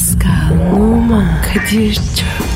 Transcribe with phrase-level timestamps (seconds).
[0.00, 2.49] Pascal, Oman, Kadir çok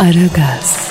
[0.00, 0.90] Aragaz,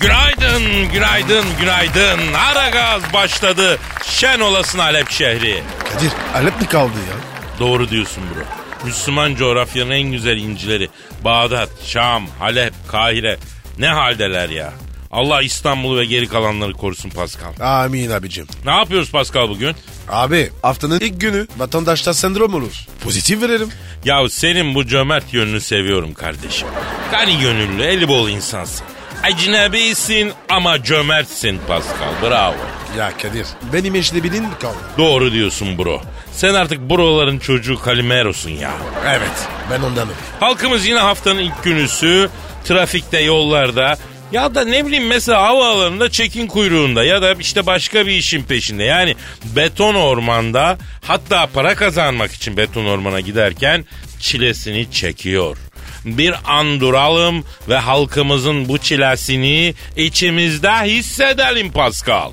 [0.00, 2.32] Günaydın, günaydın, günaydın.
[2.32, 3.78] Aragaz başladı.
[4.04, 5.62] Şen olasın Halep şehri.
[5.92, 7.16] Kadir Alep mi kaldı ya?
[7.60, 8.44] Doğru diyorsun bro.
[8.86, 10.88] Müslüman coğrafyanın en güzel incileri.
[11.24, 13.36] Bağdat, Şam, Halep, Kahire.
[13.78, 14.72] Ne haldeler ya.
[15.12, 17.52] Allah İstanbul'u ve geri kalanları korusun Pascal.
[17.60, 18.46] Amin abicim.
[18.64, 19.76] Ne yapıyoruz Pascal bugün?
[20.08, 22.72] Abi haftanın ilk günü vatandaşta sendrom olur.
[23.04, 23.68] Pozitif verelim.
[24.04, 26.68] Ya senin bu cömert yönünü seviyorum kardeşim.
[27.10, 28.86] Gani gönüllü, eli bol insansın.
[29.24, 32.12] Ecnebisin ama cömertsin Pascal.
[32.22, 32.54] Bravo.
[32.98, 34.76] Ya Kadir benim eşlebinin mi kaldı?
[34.98, 36.02] Doğru diyorsun bro.
[36.32, 38.72] Sen artık broların çocuğu Kalimero'sun ya.
[39.08, 40.14] Evet ben ondanım.
[40.40, 42.30] Halkımız yine haftanın ilk günüsü
[42.64, 43.96] trafikte, yollarda
[44.32, 48.84] ya da ne bileyim mesela havaalanında çekin kuyruğunda ya da işte başka bir işin peşinde.
[48.84, 49.16] Yani
[49.56, 53.84] beton ormanda hatta para kazanmak için beton ormana giderken
[54.20, 55.56] çilesini çekiyor.
[56.04, 62.32] Bir an duralım ve halkımızın bu çilesini içimizde hissedelim Pascal.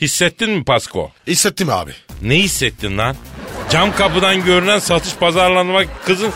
[0.00, 1.10] Hissettin mi Pasko?
[1.26, 1.92] Hissettim abi.
[2.22, 3.16] Ne hissettin lan?
[3.70, 6.32] Cam kapıdan görünen satış pazarlanmak kızın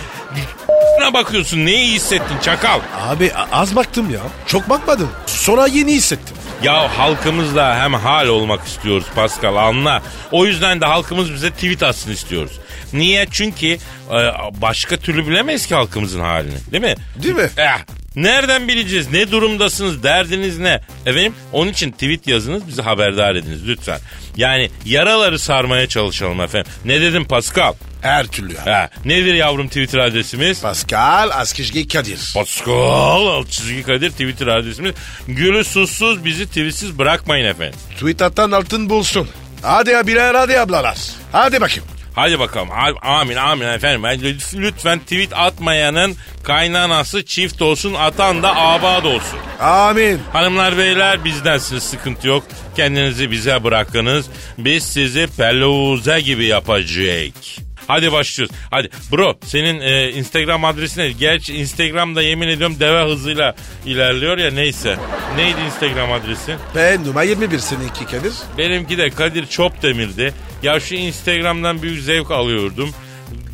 [1.01, 1.67] ne bakıyorsun?
[1.67, 2.81] Neyi hissettin çakal?
[3.09, 4.21] Abi az baktım ya.
[4.47, 5.09] Çok bakmadım.
[5.27, 6.37] Sonra yeni hissettim.
[6.63, 10.03] Ya halkımızla hem hal olmak istiyoruz Pascal anla.
[10.33, 12.53] O yüzden de halkımız bize tweet atsın istiyoruz.
[12.93, 13.27] Niye?
[13.31, 13.79] Çünkü e,
[14.61, 16.59] başka türlü bilemeyiz ki halkımızın halini.
[16.73, 16.95] Değil mi?
[17.23, 17.51] Değil mi?
[17.57, 17.79] Eh,
[18.17, 19.13] nereden bileceğiz?
[19.13, 20.03] Ne durumdasınız?
[20.03, 20.81] Derdiniz ne?
[21.07, 23.99] Efendim onun için tweet yazınız bizi haberdar ediniz lütfen.
[24.37, 26.73] Yani yaraları sarmaya çalışalım efendim.
[26.85, 27.73] Ne dedim Pascal?
[28.01, 28.67] Her türlü ya.
[28.67, 30.63] Ha, nedir yavrum Twitter adresimiz?
[30.63, 32.31] Pascal Askışgi Kadir.
[32.35, 34.95] Pascal alt çizgi Kadir Twitter adresimiz.
[35.29, 37.79] Gülü susuz bizi tweetsiz bırakmayın efendim.
[37.95, 39.29] Tweet atan altın bulsun.
[39.63, 40.99] Hadi abiler hadi ablalar.
[41.33, 41.85] Hadi bakayım.
[42.15, 42.69] Hadi bakalım.
[43.03, 44.05] Amin amin efendim.
[44.55, 49.39] Lütfen tweet atmayanın kaynanası çift olsun atan da abad olsun.
[49.61, 50.21] Amin.
[50.33, 52.45] Hanımlar beyler bizdensiniz sıkıntı yok.
[52.77, 54.27] Kendinizi bize bırakınız.
[54.59, 57.59] Biz sizi peluze gibi yapacağız.
[57.91, 58.57] Hadi başlıyoruz.
[58.71, 61.11] Hadi bro senin e, Instagram adresin ne?
[61.13, 63.55] Gerçi Instagram'da yemin ediyorum deve hızıyla
[63.87, 64.97] ilerliyor ya neyse.
[65.37, 66.57] Neydi Instagram adresi?
[66.75, 68.33] Ben numara 21 seninki Kadir.
[68.59, 70.33] Benimki de Kadir Çopdemir'di.
[70.63, 72.91] Ya şu Instagram'dan büyük zevk alıyordum.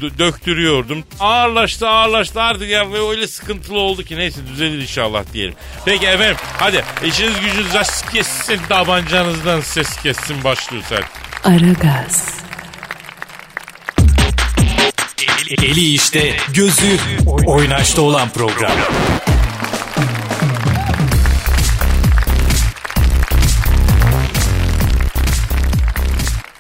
[0.00, 1.04] D- döktürüyordum.
[1.20, 5.54] Ağırlaştı ağırlaştı artık ya ve öyle sıkıntılı oldu ki neyse düzelir inşallah diyelim.
[5.84, 11.04] Peki efendim hadi işiniz gücünüz rast kessin tabancanızdan ses kessin başlıyoruz hadi.
[11.44, 12.34] Aragaz,
[15.50, 16.98] Eli işte, gözü
[17.46, 18.72] oynaşta olan program.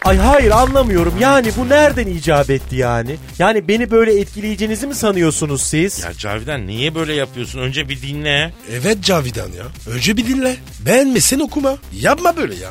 [0.04, 1.14] Ay hayır anlamıyorum.
[1.20, 3.16] Yani bu nereden icap etti yani?
[3.38, 6.04] Yani beni böyle etkileyeceğinizi mi sanıyorsunuz siz?
[6.04, 7.58] Ya Cavidan niye böyle yapıyorsun?
[7.60, 8.52] Önce bir dinle.
[8.72, 9.94] Evet Cavidan ya.
[9.94, 10.56] Önce bir dinle.
[10.86, 11.76] Beğenmesen okuma.
[12.00, 12.70] Yapma böyle ya.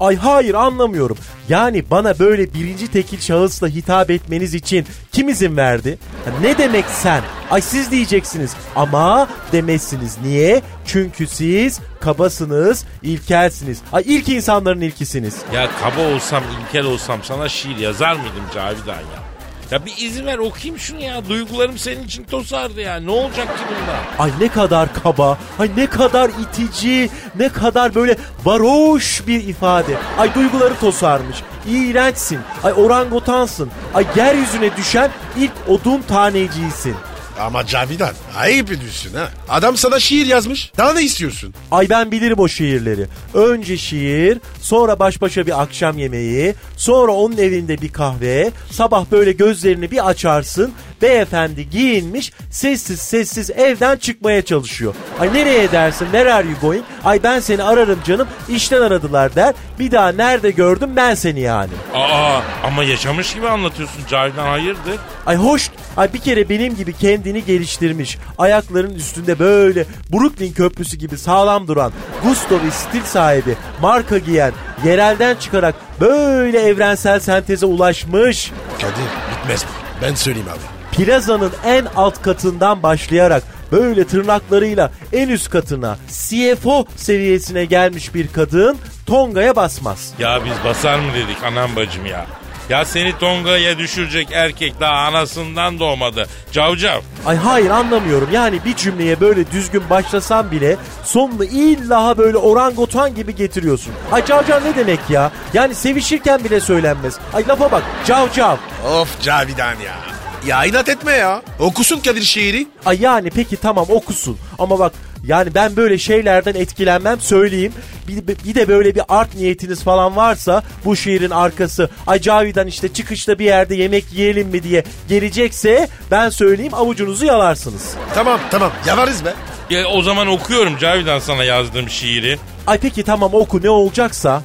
[0.00, 1.16] Ay hayır anlamıyorum.
[1.48, 5.98] Yani bana böyle birinci tekil şahısla hitap etmeniz için kim izin verdi?
[6.24, 7.22] Ha, ne demek sen?
[7.50, 10.18] Ay siz diyeceksiniz ama demezsiniz.
[10.24, 10.62] Niye?
[10.86, 13.78] Çünkü siz kabasınız, ilkelsiniz.
[13.92, 15.36] Ay ilk insanların ilkisiniz.
[15.54, 19.25] Ya kaba olsam, ilkel olsam sana şiir yazar mıydım Cavidan ya?
[19.70, 21.28] Ya bir izin ver okuyayım şunu ya.
[21.28, 22.96] Duygularım senin için tosardı ya.
[22.96, 24.24] Ne olacak ki bunda?
[24.24, 29.96] Ay ne kadar kaba, ay ne kadar itici, ne kadar böyle varoş bir ifade.
[30.18, 31.36] Ay duyguları tosarmış,
[31.68, 36.94] iğrençsin, ay orangotansın, ay yeryüzüne düşen ilk odun tanecisin.
[37.40, 39.30] Ama Cavidan ayıp ediyorsun ha.
[39.48, 40.72] Adam sana şiir yazmış.
[40.78, 41.54] Daha ne istiyorsun?
[41.70, 43.06] Ay ben bilirim o şiirleri.
[43.34, 49.32] Önce şiir, sonra baş başa bir akşam yemeği, sonra onun evinde bir kahve, sabah böyle
[49.32, 54.94] gözlerini bir açarsın, beyefendi giyinmiş, sessiz sessiz evden çıkmaya çalışıyor.
[55.20, 56.84] Ay nereye dersin, where are you going?
[57.04, 61.72] Ay ben seni ararım canım, işten aradılar der, bir daha nerede gördüm ben seni yani.
[61.94, 64.96] Aa ama yaşamış gibi anlatıyorsun Cavidan hayırdır?
[65.26, 68.18] Ay hoş, ay bir kere benim gibi kendini geliştirmiş.
[68.38, 71.92] Ayaklarının üstünde böyle Brooklyn Köprüsü gibi sağlam duran,
[72.24, 74.52] gusto ve stil sahibi, marka giyen,
[74.84, 78.52] yerelden çıkarak böyle evrensel senteze ulaşmış.
[78.80, 79.04] Kadir
[79.36, 79.86] bitmez bu.
[80.02, 80.75] Ben söyleyeyim abi.
[80.96, 88.76] Plazanın en alt katından başlayarak böyle tırnaklarıyla en üst katına CFO seviyesine gelmiş bir kadın
[89.06, 90.12] Tonga'ya basmaz.
[90.18, 92.26] Ya biz basar mı dedik anam bacım ya.
[92.68, 96.26] Ya seni Tonga'ya düşürecek erkek daha anasından doğmadı.
[96.52, 97.00] Cavcav.
[97.26, 98.28] Ay hayır anlamıyorum.
[98.32, 103.92] Yani bir cümleye böyle düzgün başlasan bile sonunu illa böyle orangutan gibi getiriyorsun.
[104.12, 105.30] Ay cavcav ne demek ya?
[105.54, 107.18] Yani sevişirken bile söylenmez.
[107.34, 108.56] Ay lafa bak cavcav.
[109.00, 110.15] Of Cavidan ya.
[110.46, 111.42] Ya inat etme ya.
[111.58, 112.66] Okusun Kadir şiiri.
[112.84, 114.38] Ay yani peki tamam okusun.
[114.58, 114.92] Ama bak
[115.24, 117.72] yani ben böyle şeylerden etkilenmem söyleyeyim.
[118.08, 122.92] Bir, bir de böyle bir art niyetiniz falan varsa bu şiirin arkası ay Cavidan işte
[122.92, 127.94] çıkışta bir yerde yemek yiyelim mi diye gelecekse ben söyleyeyim avucunuzu yalarsınız.
[128.14, 129.34] Tamam tamam yavarız be.
[129.70, 132.38] Ya, o zaman okuyorum Cavidan sana yazdığım şiiri.
[132.66, 134.42] Ay peki tamam oku ne olacaksa.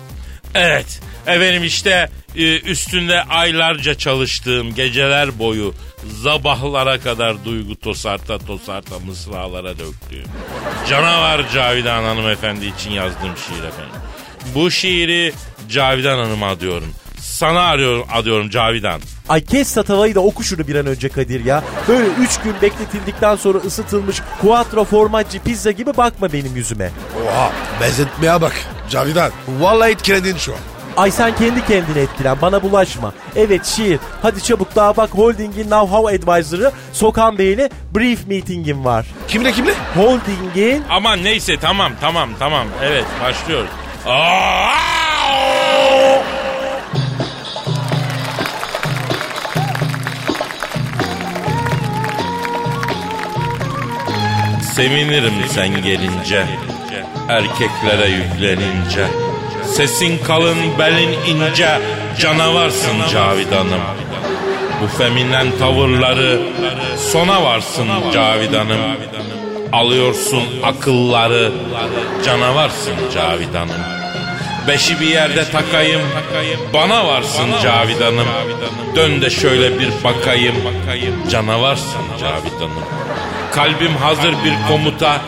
[0.56, 1.00] Evet.
[1.27, 5.74] Efendim işte e, üstünde aylarca çalıştığım geceler boyu
[6.22, 10.25] zabahlara kadar duygu tosarta tosarta mısralara döktüğüm
[10.89, 14.01] canavar Cavidan hanımefendi için yazdığım şiir efendim.
[14.56, 15.33] Bu şiiri
[15.69, 16.94] Cavidan Hanım'a adıyorum.
[17.19, 19.01] Sana arıyorum, adıyorum Cavidan.
[19.30, 21.63] Ay kes tatavayı da oku şunu bir an önce Kadir ya.
[21.88, 26.92] Böyle üç gün bekletildikten sonra ısıtılmış quattro formaggi pizza gibi bakma benim yüzüme.
[27.25, 27.51] Oha
[27.81, 28.54] benzetmeye bak.
[28.89, 30.60] Cavidan vallahi etkiledin şu an.
[30.98, 33.14] Ay sen kendi kendine etkilen bana bulaşma.
[33.36, 34.00] Evet şiir.
[34.22, 39.06] Hadi çabuk daha bak Holding'in Now How Advisor'ı Sokan Bey'le brief meeting'im var.
[39.28, 39.74] Kimle kimle?
[39.96, 42.68] Holding'in Aman neyse tamam tamam tamam.
[42.84, 43.70] Evet başlıyoruz.
[44.08, 44.72] Aa!
[54.76, 56.46] Sevinirim sen gelince,
[57.30, 59.08] erkeklere yüklenince.
[59.72, 61.80] Sesin kalın, belin ince,
[62.20, 63.82] canavarsın Cavidanım.
[64.82, 66.40] Bu feminen tavırları
[67.12, 68.80] sona varsın Cavidanım.
[69.74, 71.52] Alıyorsun akılları,
[72.26, 73.82] canavarsın Cavidanım.
[74.68, 76.02] Beşi bir yerde takayım,
[76.74, 78.28] bana varsın Cavidanım.
[78.96, 80.56] Dön de şöyle bir bakayım,
[81.32, 82.84] canavarsın Cavidanım.
[83.54, 85.22] Kalbim hazır bir komuta,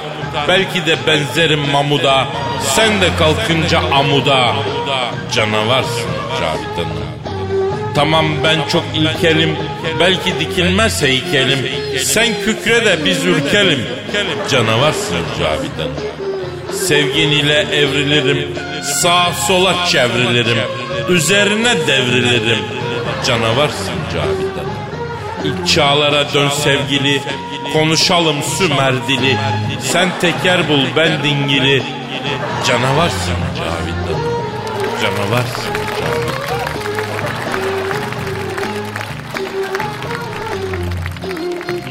[0.48, 2.28] belki de benzerim mamuda.
[2.62, 4.54] Sen de kalkınca amuda,
[5.34, 6.10] canavarsın
[6.40, 7.04] Cavidanım.
[7.96, 9.58] Tamam ben çok ilkelim,
[10.00, 11.60] belki dikilmez heykelim.
[12.04, 13.80] Sen kükre de biz ürkelim,
[14.52, 15.96] canavarsın Cavidanım.
[16.88, 20.58] Sevgin ile evrilirim, sağa sola çevrilirim,
[21.10, 22.60] üzerine devrilirim.
[23.28, 24.74] Canavarsın Cavidan.
[25.44, 27.22] İlk çağlara dön sevgili,
[27.74, 29.38] konuşalım Sümer dili.
[29.82, 31.84] Sen teker bul ben dingili.
[32.68, 34.22] Canavarsın Cavidan.
[35.02, 36.64] Canavarsın Cavidan.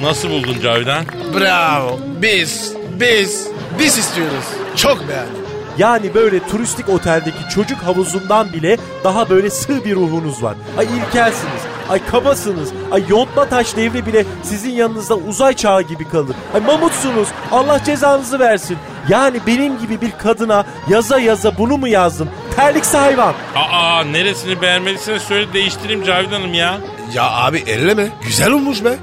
[0.03, 1.05] Nasıl buldun Cavidan?
[1.41, 1.99] Bravo.
[2.23, 3.49] Biz, biz,
[3.79, 4.45] biz istiyoruz.
[4.77, 5.35] Çok beğendim.
[5.79, 10.55] yani böyle turistik oteldeki çocuk havuzundan bile daha böyle sığ bir ruhunuz var.
[10.79, 11.63] Ay ilkelsiniz.
[11.93, 12.69] Ay kabasınız.
[12.93, 16.37] Ay yontma taş devri bile sizin yanınızda uzay çağı gibi kalır.
[16.55, 17.29] Ay mamutsunuz.
[17.53, 18.79] Allah cezanızı versin.
[19.09, 22.29] Yani benim gibi bir kadına yaza yaza bunu mu yazdın?
[22.56, 23.35] Terliksi hayvan.
[23.56, 26.79] Aa neresini beğenmediyseniz söyle değiştireyim Cavidan'ım ya.
[27.15, 28.08] Ya abi elleme.
[28.22, 28.96] Güzel olmuş be.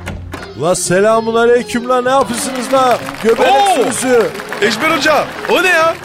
[0.62, 2.98] La selamun aleyküm la ne yapıyorsunuz la?
[3.24, 3.76] Göbelek Oo!
[3.76, 4.30] sürüsü.
[4.62, 5.96] Eşber Hoca o ne ya?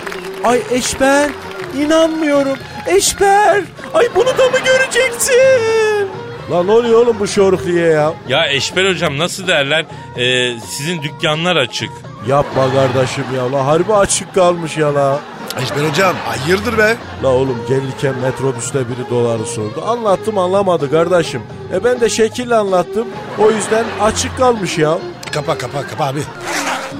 [0.45, 1.31] Ay Eşber
[1.79, 2.59] inanmıyorum.
[2.87, 3.62] Eşber
[3.95, 6.09] ay bunu da mı göreceksin?
[6.51, 8.13] La ne oluyor oğlum bu şorukliye ya?
[8.29, 9.87] Ya Eşber hocam nasıl derler?
[10.17, 11.91] Ee, sizin dükkanlar açık.
[12.29, 15.21] Yapma kardeşim ya la harbi açık kalmış ya la.
[15.63, 16.97] Eşber Hocam hayırdır be?
[17.23, 19.85] La oğlum gelirken metrobüste biri doları sordu.
[19.87, 21.43] Anlattım anlamadı kardeşim.
[21.73, 23.09] E ben de şekille anlattım.
[23.39, 24.99] O yüzden açık kalmış ya.
[25.33, 26.21] Kapa kapa kapa abi.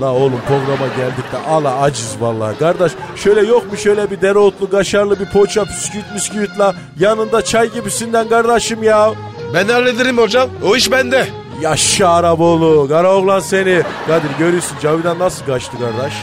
[0.01, 2.59] La oğlum programa geldik de ala aciz vallahi.
[2.59, 6.75] Kardeş şöyle yok mu şöyle bir dereotlu kaşarlı bir poğaça püsküvit müsküvit la.
[6.99, 9.13] Yanında çay gibisinden kardeşim ya.
[9.55, 10.51] Ben hallederim hocam.
[10.65, 11.27] O iş bende.
[11.61, 12.89] Yaşa Araboğlu.
[12.89, 13.83] Kara oğlan seni.
[14.07, 16.15] Kadir görüyorsun Cavidan nasıl kaçtı kardeş?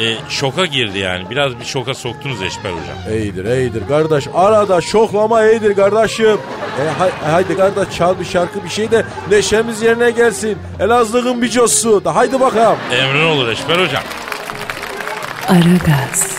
[0.00, 1.30] Ee, şoka girdi yani.
[1.30, 3.18] Biraz bir şoka soktunuz Eşber hocam.
[3.18, 4.28] İyidir iyidir kardeş.
[4.34, 6.38] Arada şoklama iyidir kardeşim.
[6.80, 10.58] E, hay, haydi kardeş çal bir şarkı bir şey de neşemiz yerine gelsin.
[10.80, 12.04] Elazığ'ın bir cosu.
[12.04, 12.76] Da haydi bakalım.
[12.92, 14.02] Emrin olur Eşber hocam.
[15.48, 16.38] Aragaz,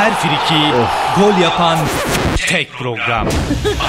[0.00, 0.88] her friki of.
[1.16, 1.78] gol yapan
[2.36, 3.28] tek program.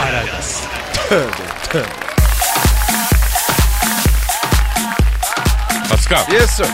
[0.04, 0.64] Aragaz.
[1.10, 1.32] Tövbe
[1.72, 1.86] tövbe.
[5.90, 6.34] Pascal.
[6.34, 6.68] Yes sir.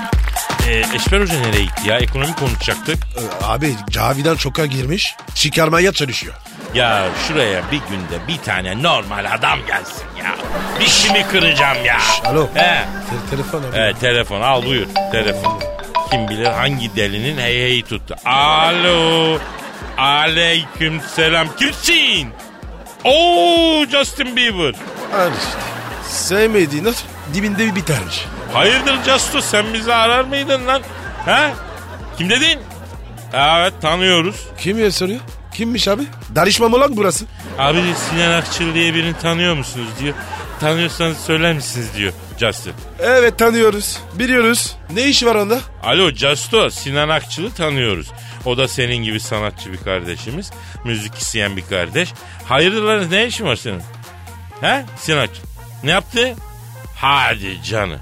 [0.67, 1.98] Ee, Eşber Hoca nereye gitti ya?
[1.98, 2.98] Ekonomi konuşacaktık.
[2.98, 5.15] Ee, abi Cavidan şoka girmiş.
[5.36, 6.34] Çıkarmaya çalışıyor.
[6.74, 10.36] Ya şuraya bir günde bir tane normal adam gelsin ya.
[10.79, 12.00] Dişimi kıracağım ya.
[12.00, 12.48] Şş, alo.
[12.53, 12.84] He.
[13.10, 13.77] Te telefon abi.
[13.77, 14.88] He, telefon al buyur.
[15.12, 15.66] Telefon.
[16.12, 18.16] Kim bilir hangi delinin hey hey tuttu.
[18.26, 19.40] Alo.
[19.98, 21.48] Aleyküm selam.
[21.60, 22.30] Kimsin?
[23.04, 24.74] Oo Justin Bieber.
[25.16, 25.60] Al işte.
[26.10, 26.88] Sevmediğin
[27.34, 28.26] dibinde bitermiş.
[28.54, 30.82] Hayırdır Justo sen bizi arar mıydın lan?
[31.26, 31.52] Ha?
[32.18, 32.60] Kim dedin?
[33.34, 34.48] Evet tanıyoruz.
[34.58, 35.20] Kim ya soruyor?
[35.54, 36.04] Kimmiş abi?
[36.36, 37.26] Darışma mı lan burası?
[37.60, 37.78] Abi
[38.10, 40.14] Sinan Akçıl diye birini tanıyor musunuz diyor.
[40.60, 42.74] Tanıyorsanız söyler misiniz diyor Justin.
[43.00, 43.98] Evet tanıyoruz.
[44.14, 44.76] Biliyoruz.
[44.94, 45.60] Ne işi var onda?
[45.84, 48.12] Alo Justo Sinan Akçıl'ı tanıyoruz.
[48.46, 50.52] O da senin gibi sanatçı bir kardeşimiz.
[50.86, 52.14] Müzik isteyen bir kardeş.
[52.46, 53.82] Hayırdır ne işin var senin?
[54.62, 55.28] He Sinan?
[55.84, 56.36] Ne yaptı?
[56.96, 58.00] Hadi canım.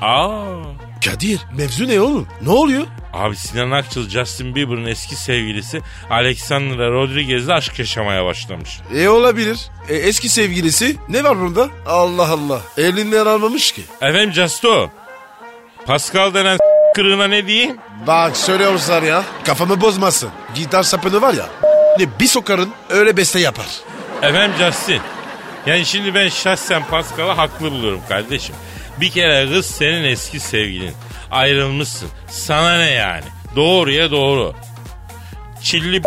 [0.00, 0.62] Aa.
[1.04, 2.28] Kadir mevzu ne oğlum?
[2.42, 2.86] Ne oluyor?
[3.12, 8.80] Abi Sinan Akçıl Justin Bieber'ın eski sevgilisi Alexandra Rodriguez'le aşk yaşamaya başlamış.
[8.94, 9.58] E olabilir.
[9.88, 11.68] E, eski sevgilisi ne var bunda?
[11.86, 12.60] Allah Allah.
[12.76, 13.82] Elinden almamış ki.
[14.00, 14.90] Efendim Justo.
[15.86, 16.58] Pascal denen
[16.94, 17.76] kırığına ne diyeyim?
[18.06, 19.24] Bak söylüyorlar ya.
[19.44, 20.30] Kafamı bozmasın.
[20.54, 21.46] Gitar sapını var ya.
[21.98, 23.66] Ne bir sokarın öyle beste yapar.
[24.22, 25.00] Efendim Justin.
[25.66, 28.54] Yani şimdi ben şahsen Pascal'ı haklı buluyorum kardeşim.
[29.00, 30.94] Bir kere kız senin eski sevgilin.
[31.32, 32.08] Ayrılmışsın.
[32.28, 33.24] Sana ne yani?
[33.56, 34.54] Doğruya doğru.
[35.62, 36.00] Çilli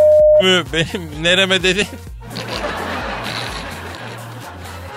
[0.44, 1.88] mü benim nereme dedi?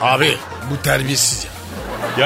[0.01, 0.37] Abi
[0.71, 1.51] bu terbiyesiz ya.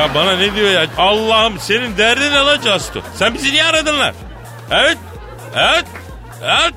[0.01, 0.87] Ya bana ne diyor ya?
[0.99, 3.03] Allah'ım senin derdin ne lan Castu?
[3.17, 4.15] Sen bizi niye aradın lan?
[4.71, 4.99] Evet.
[5.57, 5.85] Evet.
[6.43, 6.75] Evet.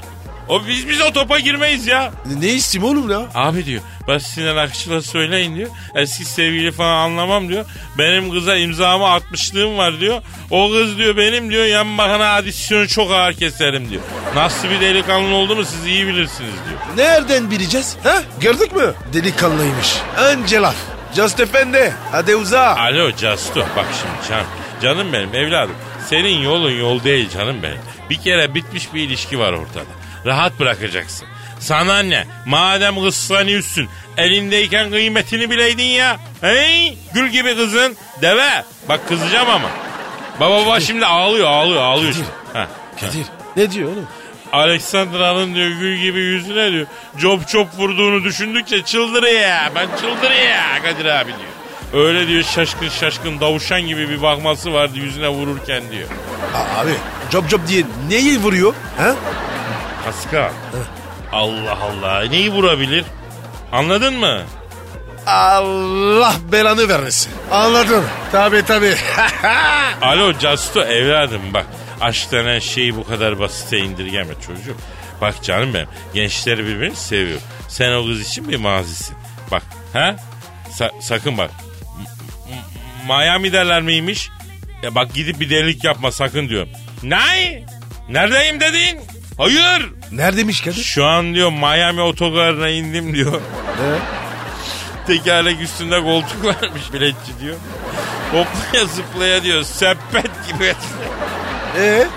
[0.50, 2.12] O biz biz o topa girmeyiz ya.
[2.40, 3.22] Ne isteyeyim oğlum ya?
[3.36, 5.70] Abi diyor ben Sinan Akçıl'a söyleyin diyor.
[5.96, 7.66] Eski sevgili falan anlamam diyor.
[7.98, 10.22] Benim kıza imzamı atmışlığım var diyor.
[10.52, 14.02] O kız diyor benim diyor yan bakana adisyonu çok ağır keserim diyor.
[14.36, 16.80] Nasıl bir delikanlı olduğunu siz iyi bilirsiniz diyor.
[17.08, 17.98] Nereden bileceğiz?
[18.04, 18.22] Ha?
[18.42, 18.94] Gördük mü?
[19.14, 19.96] Delikanlıymış.
[20.18, 20.76] Önce laf.
[21.16, 21.94] Just efendi.
[22.12, 22.76] Hadi uza.
[22.76, 24.46] Alo Casto bak şimdi canım.
[24.82, 25.76] Canım benim evladım.
[26.10, 27.80] Senin yolun yol değil canım benim.
[28.10, 29.86] Bir kere bitmiş bir ilişki var ortada.
[30.26, 31.28] Rahat bırakacaksın.
[31.66, 32.26] Sana ne?
[32.46, 36.18] Madem kıskanıyorsun elindeyken kıymetini bileydin ya.
[36.42, 38.64] Hey gül gibi kızın deve.
[38.90, 39.70] Bak kızacağım ama.
[40.40, 42.14] Baba baba şimdi ağlıyor ağlıyor ağlıyor.
[42.14, 42.28] şimdi.
[42.54, 42.68] Ha.
[43.00, 43.26] Kadir.
[43.58, 44.08] Ne diyor oğlum?
[44.52, 46.88] Alexandra'nın diyor gül gibi yüzüne diyor.
[47.18, 49.50] Cop cop vurduğunu düşündükçe çıldırıyor.
[49.76, 52.06] Ben çıldırıyor Kadir abi diyor.
[52.06, 56.08] Öyle diyor şaşkın şaşkın davuşan gibi bir bakması vardı yüzüne vururken diyor.
[56.78, 56.92] Abi
[57.32, 58.74] job job diye neyi vuruyor?
[58.98, 59.16] Ha?
[60.06, 60.50] Pascal.
[61.36, 63.06] Allah Allah neyi vurabilir?
[63.72, 64.42] Anladın mı?
[65.28, 67.32] Allah belanı vermesin.
[67.52, 68.06] Anladım.
[68.32, 68.96] Tabi tabi.
[70.02, 71.66] Alo Casto evladım bak.
[72.02, 74.78] Aşk denen şeyi bu kadar basite indirgeme çocuğum.
[75.22, 77.40] Bak canım benim gençler birbirini seviyor.
[77.70, 79.16] Sen o kız için bir mazisin.
[79.52, 79.64] Bak
[79.94, 80.16] ha?
[80.80, 81.52] Sa- sakın bak.
[83.08, 84.30] M- Miami derler miymiş?
[84.84, 86.70] Ya bak gidip bir delilik yapma sakın diyorum.
[87.04, 87.64] Ne?
[88.10, 89.00] Neredeyim dedin?
[89.38, 89.92] Hayır.
[90.16, 90.84] Neredeymiş Kadir?
[90.84, 93.42] Şu an diyor Miami otogarına indim diyor.
[93.82, 93.98] Ne?
[95.08, 97.56] Tekerlek üstünde koltuk varmış biletçi diyor.
[98.32, 100.74] Hoplaya zıplaya diyor sepet gibi.
[101.78, 102.08] Ee?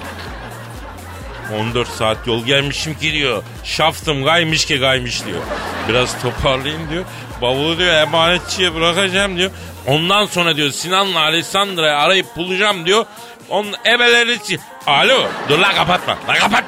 [1.61, 3.43] 14 saat yol gelmişim ki diyor.
[3.65, 5.43] Şaftım kaymış ki kaymış diyor.
[5.89, 7.05] Biraz toparlayayım diyor.
[7.43, 9.51] Bavulu diyor emanetçiye bırakacağım diyor.
[9.87, 13.07] Ondan sonra diyor Sinan'la Alessandra'yı arayıp bulacağım diyor.
[13.49, 14.39] Onun ebeleri...
[14.87, 16.19] Alo dur la kapatma.
[16.29, 16.68] La kapatma.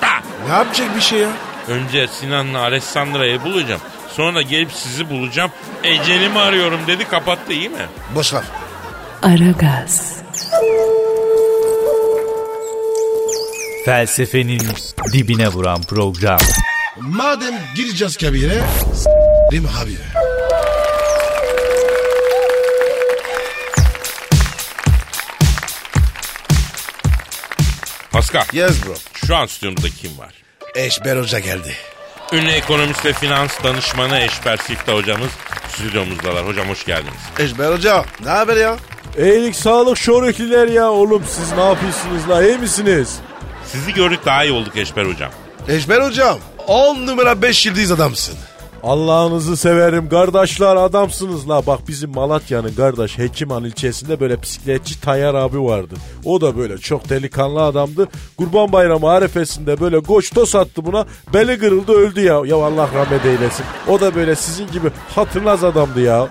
[0.50, 1.28] Ne yapacak bir şey ya?
[1.68, 3.80] Önce Sinan'la Alessandra'yı bulacağım.
[4.12, 5.50] Sonra gelip sizi bulacağım.
[5.84, 7.86] Ecelimi arıyorum dedi kapattı iyi mi?
[8.14, 8.44] Boş laf.
[9.22, 10.16] Aragaz,
[13.84, 14.62] Felsefenin
[15.12, 16.40] dibine vuran program.
[17.00, 18.60] Madem gireceğiz kabire
[18.94, 19.96] s**rim abi.
[28.12, 28.94] Pascal Yes bro.
[29.26, 30.39] şu an stüdyomuzda kim var?
[30.74, 31.74] Eşber Hoca geldi.
[32.32, 35.30] Ünlü ekonomist ve finans danışmanı Eşber Siftah hocamız
[35.74, 36.46] stüdyomuzdalar.
[36.46, 37.20] Hocam hoş geldiniz.
[37.38, 38.76] Eşber Hoca ne haber ya?
[39.16, 43.18] Eylik sağlık şorikliler ya oğlum siz ne yapıyorsunuz la iyi misiniz?
[43.66, 45.30] Sizi gördük daha iyi olduk Eşber hocam.
[45.68, 48.34] Eşber Hocam 10 numara 5 yıldız adamsın.
[48.82, 51.66] Allah'ınızı severim kardeşler adamsınız la.
[51.66, 55.94] Bak bizim Malatya'nın kardeş Hekiman ilçesinde böyle bisikletçi Tayyar abi vardı.
[56.24, 58.08] O da böyle çok delikanlı adamdı.
[58.36, 61.06] Kurban bayramı arefesinde böyle goç toz attı buna.
[61.34, 62.42] Beli kırıldı öldü ya.
[62.46, 63.64] Ya Allah rahmet eylesin.
[63.88, 66.16] O da böyle sizin gibi hatırlaz adamdı ya.
[66.16, 66.28] Ama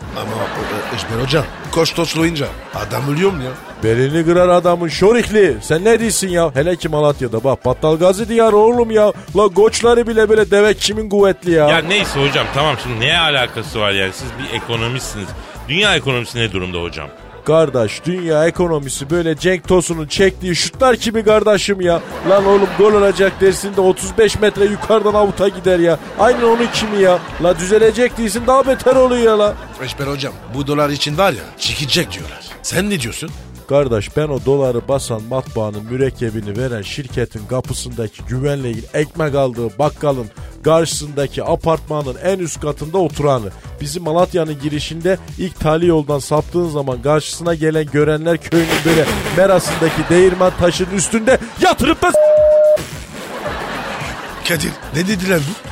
[0.96, 3.52] Eşber Hocam koş toçlayınca adam ölüyorum ya.
[3.84, 5.58] Belini kırar adamın şorikli.
[5.62, 6.52] Sen ne diyorsun ya?
[6.56, 9.14] Hele ki Malatya'da bak Battal Gazi diyar oğlum ya.
[9.38, 11.68] La goçları bile böyle deve kimin kuvvetli ya.
[11.68, 15.28] Ya neyse hocam tamam şimdi neye alakası var yani siz bir ekonomistsiniz.
[15.68, 17.10] Dünya ekonomisi ne durumda hocam?
[17.50, 22.01] Kardeş dünya ekonomisi böyle Cenk Tosun'un çektiği şutlar gibi kardeşim ya.
[22.29, 26.00] Lan oğlum gol olacak dersinde 35 metre yukarıdan avuta gider ya.
[26.20, 27.20] Aynı onun kimi ya.
[27.44, 29.56] La düzelecek değilsin daha beter oluyor la.
[29.84, 32.46] Eşber hocam bu dolar için var ya çekecek diyorlar.
[32.62, 33.29] Sen ne diyorsun?
[33.70, 40.28] Kardeş ben o doları basan matbaanın mürekkebini veren şirketin kapısındaki güvenliğin ekmek aldığı bakkalın
[40.64, 43.50] karşısındaki apartmanın en üst katında oturanı.
[43.82, 49.06] Bizim Malatya'nın girişinde ilk tali yoldan saptığın zaman karşısına gelen görenler köyünün böyle
[49.38, 52.12] merasındaki değirmen taşının üstünde yatırıp da
[54.48, 55.70] Kadir ne dediler bu?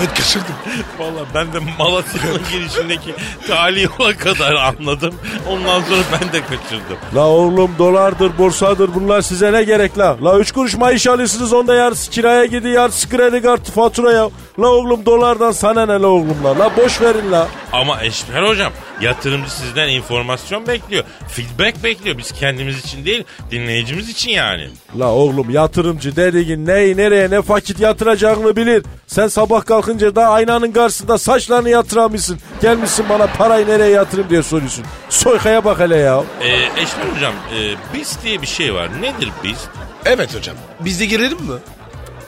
[0.00, 0.54] Ben kaçırdım.
[0.98, 3.14] Valla ben de Malatya'nın girişindeki
[3.48, 5.14] tali yola kadar anladım.
[5.48, 6.96] Ondan sonra ben de kaçırdım.
[7.14, 10.16] La oğlum dolardır borsadır bunlar size ne gerek la?
[10.24, 14.28] La üç kuruş maaş alıyorsunuz onda yarısı kiraya gidiyor yarısı kredi kartı fatura ya.
[14.58, 16.58] La oğlum dolardan sana ne la oğlum la?
[16.58, 17.48] La boş verin la.
[17.72, 21.04] Ama Eşber hocam yatırımcı sizden informasyon bekliyor.
[21.28, 22.18] Feedback bekliyor.
[22.18, 24.68] Biz kendimiz için değil dinleyicimiz için yani.
[24.98, 28.82] La oğlum yatırımcı dediğin neyi nereye ne vakit yatıracağını bilir.
[29.06, 32.38] Sen sabah kalkınca da aynanın karşısında saçlarını yatıramışsın.
[32.62, 34.84] Gelmişsin bana parayı nereye yatırayım diye soruyorsun.
[35.08, 36.22] Soykaya bak hele ya.
[36.40, 36.46] Ee,
[36.82, 38.88] Eşber hocam e, BIST diye bir şey var.
[39.02, 39.68] Nedir BIST?
[40.04, 40.56] Evet hocam.
[40.80, 41.58] Biz de girelim mi?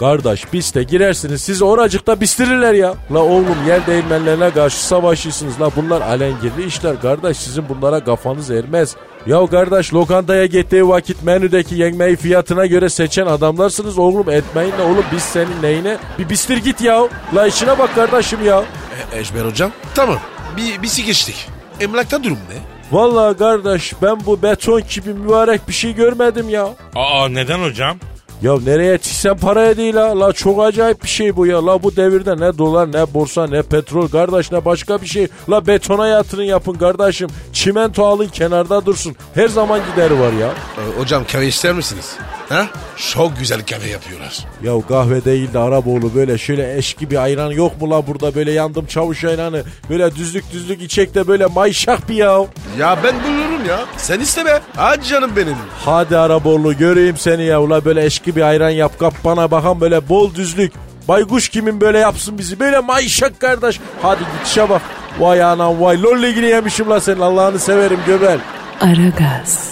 [0.00, 2.94] Kardeş biz de girersiniz sizi oracıkta bistirirler ya.
[3.12, 8.96] La oğlum yer değirmenlerine karşı savaşıyorsunuz la bunlar alengirli işler kardeş sizin bunlara kafanız ermez.
[9.26, 15.04] Ya kardeş lokantaya gittiği vakit menüdeki yemeği fiyatına göre seçen adamlarsınız oğlum etmeyin ne oğlum
[15.12, 17.08] biz senin neyine bir bistir git ya.
[17.34, 18.64] La işine bak kardeşim ya.
[19.12, 19.70] E, Eşber hocam.
[19.94, 20.18] Tamam.
[20.56, 21.48] Bir, bir geçtik.
[21.80, 22.56] Emlakta durum ne?
[22.98, 26.68] Vallahi kardeş ben bu beton gibi mübarek bir şey görmedim ya.
[26.94, 27.98] Aa neden hocam?
[28.42, 30.20] Ya nereye çizsen paraya değil ha.
[30.20, 31.66] La çok acayip bir şey bu ya.
[31.66, 35.28] La bu devirde ne dolar ne borsa ne petrol kardeş ne başka bir şey.
[35.50, 37.28] La betona yatırın yapın kardeşim.
[37.52, 39.16] Çimento alın kenarda dursun.
[39.34, 40.48] Her zaman gideri var ya.
[40.48, 42.16] E, hocam kahve ister misiniz?
[42.48, 42.66] Ha?
[43.12, 44.38] Çok güzel kahve yapıyorlar.
[44.64, 48.52] Ya kahve değil de Araboğlu böyle şöyle eşki bir ayran yok mu la burada böyle
[48.52, 49.62] yandım çavuş ayranı.
[49.90, 52.44] Böyle düzlük düzlük içek de böyle mayşak bir ya.
[52.78, 53.78] Ya ben bulurum ya.
[53.96, 54.60] Sen isteme.
[54.76, 55.56] Hadi canım benim.
[55.84, 57.62] Hadi Araboğlu göreyim seni ya.
[57.62, 60.72] Ula böyle eşki bir ayran yap kap bana bakan böyle bol düzlük.
[61.08, 63.80] Baykuş kimin böyle yapsın bizi böyle mayşak kardeş.
[64.02, 64.82] Hadi git işe bak.
[65.18, 68.38] Vay anam vay lol ligini yemişim la senin Allah'ını severim göbel.
[68.80, 69.68] Aragaz,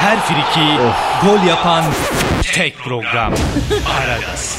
[0.00, 0.76] Her friki
[1.24, 1.84] gol yapan
[2.54, 3.32] tek program.
[4.02, 4.58] Aragaz.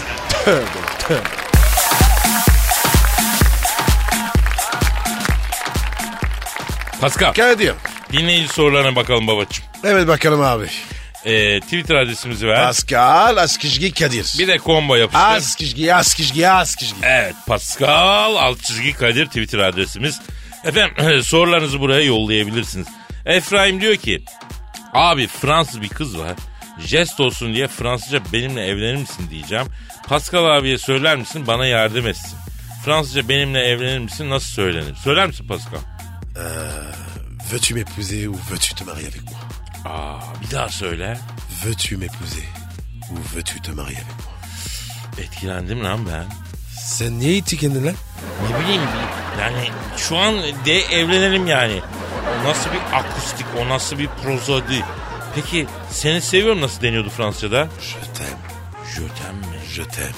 [7.02, 7.74] Pascal Kadir.
[8.12, 9.66] Dinleyici sorularına bakalım babacığım.
[9.84, 10.68] Evet bakalım abi.
[11.26, 12.64] Ee, Twitter adresimizi ver.
[12.66, 14.36] Pascal Askizgi Kadir.
[14.40, 15.24] Bir de combo yapıştır.
[15.26, 17.00] Askizgi Askizgi Askizgi.
[17.04, 20.20] Evet Pascal alt çizgi Kadir Twitter adresimiz.
[20.64, 22.88] Efendim sorularınızı buraya yollayabilirsiniz.
[23.26, 24.24] Efraim diyor ki
[24.94, 26.34] abi Fransız bir kız var.
[26.80, 29.66] Jest olsun diye Fransızca benimle evlenir misin diyeceğim.
[30.08, 32.38] Pascal abiye söyler misin bana yardım etsin.
[32.86, 34.96] Fransızca benimle evlenir misin nasıl söylenir?
[34.96, 35.80] Söyler misin Pascal?
[37.52, 39.40] Veux-tu m'épouser ou veux-tu te marier avec moi?
[39.86, 41.18] Aa, bir daha söyle.
[41.66, 42.48] Veux-tu m'épouser
[43.12, 44.34] ou veux-tu te marier avec moi?
[45.24, 46.26] Etkilendim lan ben.
[46.86, 47.96] Sen niye ittik kendin lan?
[48.50, 48.82] Ne bileyim
[49.40, 50.36] yani şu an
[50.66, 51.82] de evlenelim yani.
[52.42, 54.86] O nasıl bir akustik, o nasıl bir prozodi.
[55.36, 57.68] Peki seni seviyorum nasıl deniyordu Fransızca'da?
[57.82, 58.38] Je t'aime.
[58.96, 59.58] Jötem mi?
[59.76, 60.16] Je t'aime.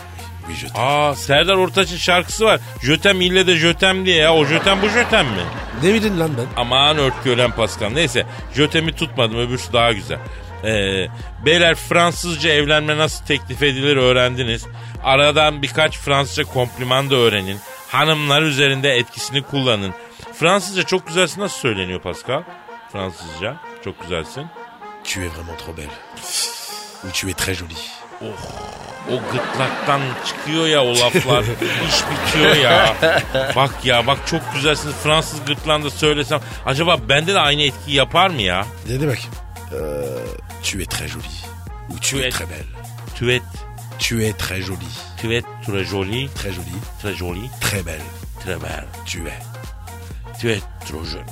[0.51, 0.87] Je t'aime.
[0.87, 2.59] Aa Serdar Ortaç'ın şarkısı var.
[2.81, 4.33] Jötem ille de jötem diye ya.
[4.33, 5.43] O jötem bu jötem mi?
[5.83, 6.45] Ne bildin lan ben?
[6.57, 7.89] Aman örtü ölen Pascal.
[7.89, 8.25] Neyse
[8.55, 10.19] jötemi tutmadım öbürsü daha güzel.
[10.63, 11.07] Ee,
[11.45, 14.65] beyler Fransızca evlenme nasıl teklif edilir öğrendiniz.
[15.03, 17.57] Aradan birkaç Fransızca kompliman da öğrenin.
[17.89, 19.93] Hanımlar üzerinde etkisini kullanın.
[20.33, 22.43] Fransızca çok güzelsin nasıl söyleniyor Pascal?
[22.91, 24.45] Fransızca çok güzelsin.
[25.03, 25.87] Tu es vraiment trop belle.
[27.05, 28.02] Ou tu es très jolie.
[29.11, 31.43] O gırtlaktan çıkıyor ya o laflar.
[31.89, 32.95] İş bitiyor ya.
[33.55, 36.39] Bak ya bak çok güzelsin Fransız gırtlağında söylesem.
[36.65, 38.65] Acaba bende de aynı etkiyi yapar mı ya?
[38.89, 39.29] Ne demek?
[40.63, 41.43] Tu es très jolie.
[41.91, 42.65] Ou tu, es très belle.
[43.19, 43.41] Tu es,
[43.99, 44.95] Tu es très jolie.
[45.21, 46.81] tu es très jolie, Très jolie.
[47.01, 48.01] très jolie, Très belle.
[48.43, 48.85] très belle.
[49.05, 49.39] Tu es.
[50.41, 51.25] Tu es trop jeune.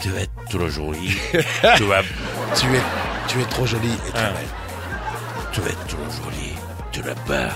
[0.00, 1.16] Tu es trop jolie.
[1.76, 2.04] tu es,
[2.60, 2.82] Tu es,
[3.28, 4.32] tu es trop jolie et très Ah.
[4.32, 4.67] belle.
[5.52, 6.54] Tu es trop jolie.
[6.92, 7.52] Tu es belle.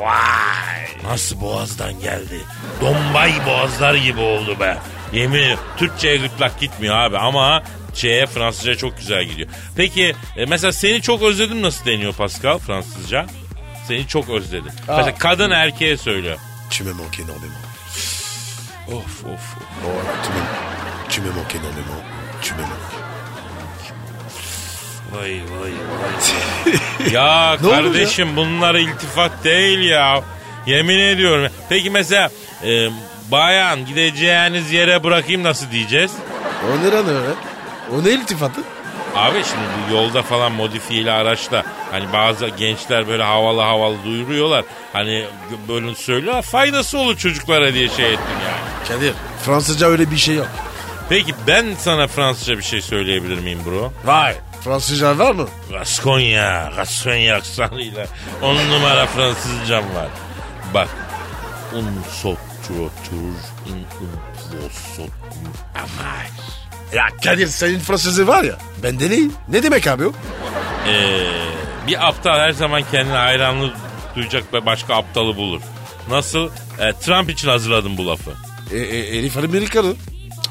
[0.00, 1.10] Vay.
[1.12, 2.40] Nasıl boğazdan geldi?
[2.80, 4.78] Dombay boğazlar gibi oldu be.
[5.12, 7.62] Yemin Türkçe'ye gırtlak gitmiyor abi ama
[7.94, 9.48] şeye Fransızca çok güzel gidiyor.
[9.76, 13.26] Peki e, mesela seni çok özledim nasıl deniyor Pascal Fransızca?
[13.88, 14.72] Seni çok özledim.
[14.88, 16.38] Mesela kadın erkeğe söylüyor.
[16.70, 17.70] Tu me manques énormément.
[18.88, 19.26] Of of.
[19.26, 19.62] of.
[19.86, 20.40] Oh, tu me,
[21.08, 22.02] tu me manques énormément.
[22.42, 22.99] Tu me manques.
[25.12, 25.40] Vay vay
[27.02, 27.12] vay.
[27.12, 30.22] ya kardeşim bunlar iltifat değil ya.
[30.66, 31.52] Yemin ediyorum.
[31.68, 32.30] Peki mesela
[32.64, 32.88] e,
[33.30, 36.12] bayan gideceğiniz yere bırakayım nasıl diyeceğiz?
[36.66, 37.30] O ne lan öyle?
[37.96, 38.60] O ne iltifatı?
[39.16, 44.64] Abi şimdi bu yolda falan modifiyeli araçla hani bazı gençler böyle havalı havalı duyuruyorlar.
[44.92, 45.24] Hani
[45.68, 48.88] böyle söylüyorlar faydası olur çocuklara diye şey ettim yani.
[48.88, 49.12] Kadir
[49.44, 50.48] Fransızca öyle bir şey yok.
[51.08, 53.92] Peki ben sana Fransızca bir şey söyleyebilir miyim bro?
[54.04, 54.34] Vay.
[54.64, 55.48] Fransızca var mı?
[55.70, 58.06] Gaskonya, Gaskonya aksanıyla
[58.42, 60.08] on numara Fransızcam var.
[60.74, 60.88] Bak.
[61.74, 63.34] Un sot trotur,
[63.66, 64.10] un un
[64.62, 65.10] vosot
[65.74, 66.26] amay.
[66.94, 68.56] Ya Kadir senin Fransızca var ya.
[68.82, 69.30] Bende değil.
[69.48, 70.12] Ne demek abi o?
[70.88, 71.26] Ee,
[71.86, 73.76] bir aptal her zaman kendine hayranlık
[74.16, 75.60] duyacak ve başka aptalı bulur.
[76.10, 76.50] Nasıl?
[76.78, 78.30] Ee, Trump için hazırladım bu lafı.
[78.72, 79.96] E, e, Elif Amerikalı.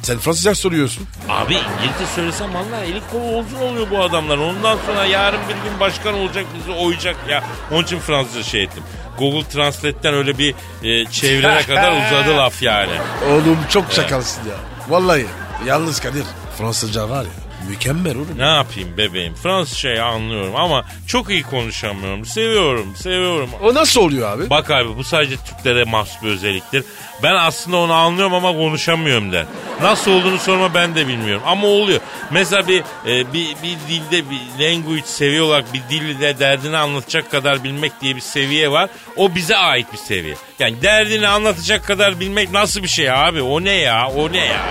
[0.01, 1.07] Sen Fransızca soruyorsun.
[1.29, 4.37] Abi İngilizce söylesem vallahi eli kolu uzun oluyor bu adamlar.
[4.37, 7.43] Ondan sonra yarın bir gün başkan olacak bizi oyacak ya.
[7.71, 8.83] Onun için Fransızca şey ettim.
[9.19, 12.91] Google Translate'ten öyle bir e, çevirene kadar uzadı laf yani.
[13.31, 14.55] Oğlum çok şakalsın ya.
[14.89, 15.25] Vallahi.
[15.65, 16.23] Yalnız Kadir
[16.57, 17.29] Fransızca var ya.
[17.69, 18.37] Mükemmel oğlum.
[18.37, 19.35] Ne yapayım bebeğim?
[19.35, 22.25] Fransızcayı anlıyorum ama çok iyi konuşamıyorum.
[22.25, 23.49] Seviyorum, seviyorum.
[23.63, 24.49] O nasıl oluyor abi?
[24.49, 26.83] Bak abi bu sadece Türklere mahsus bir özelliktir.
[27.23, 29.45] Ben aslında onu anlıyorum ama konuşamıyorum der.
[29.81, 31.43] Nasıl olduğunu sorma ben de bilmiyorum.
[31.45, 31.99] Ama oluyor.
[32.31, 37.63] Mesela bir, e, bir, bir dilde bir language seviye olarak bir dilde derdini anlatacak kadar
[37.63, 38.89] bilmek diye bir seviye var.
[39.15, 40.35] O bize ait bir seviye.
[40.59, 43.41] Yani derdini anlatacak kadar bilmek nasıl bir şey abi?
[43.41, 44.07] O ne ya?
[44.09, 44.61] O ne ya?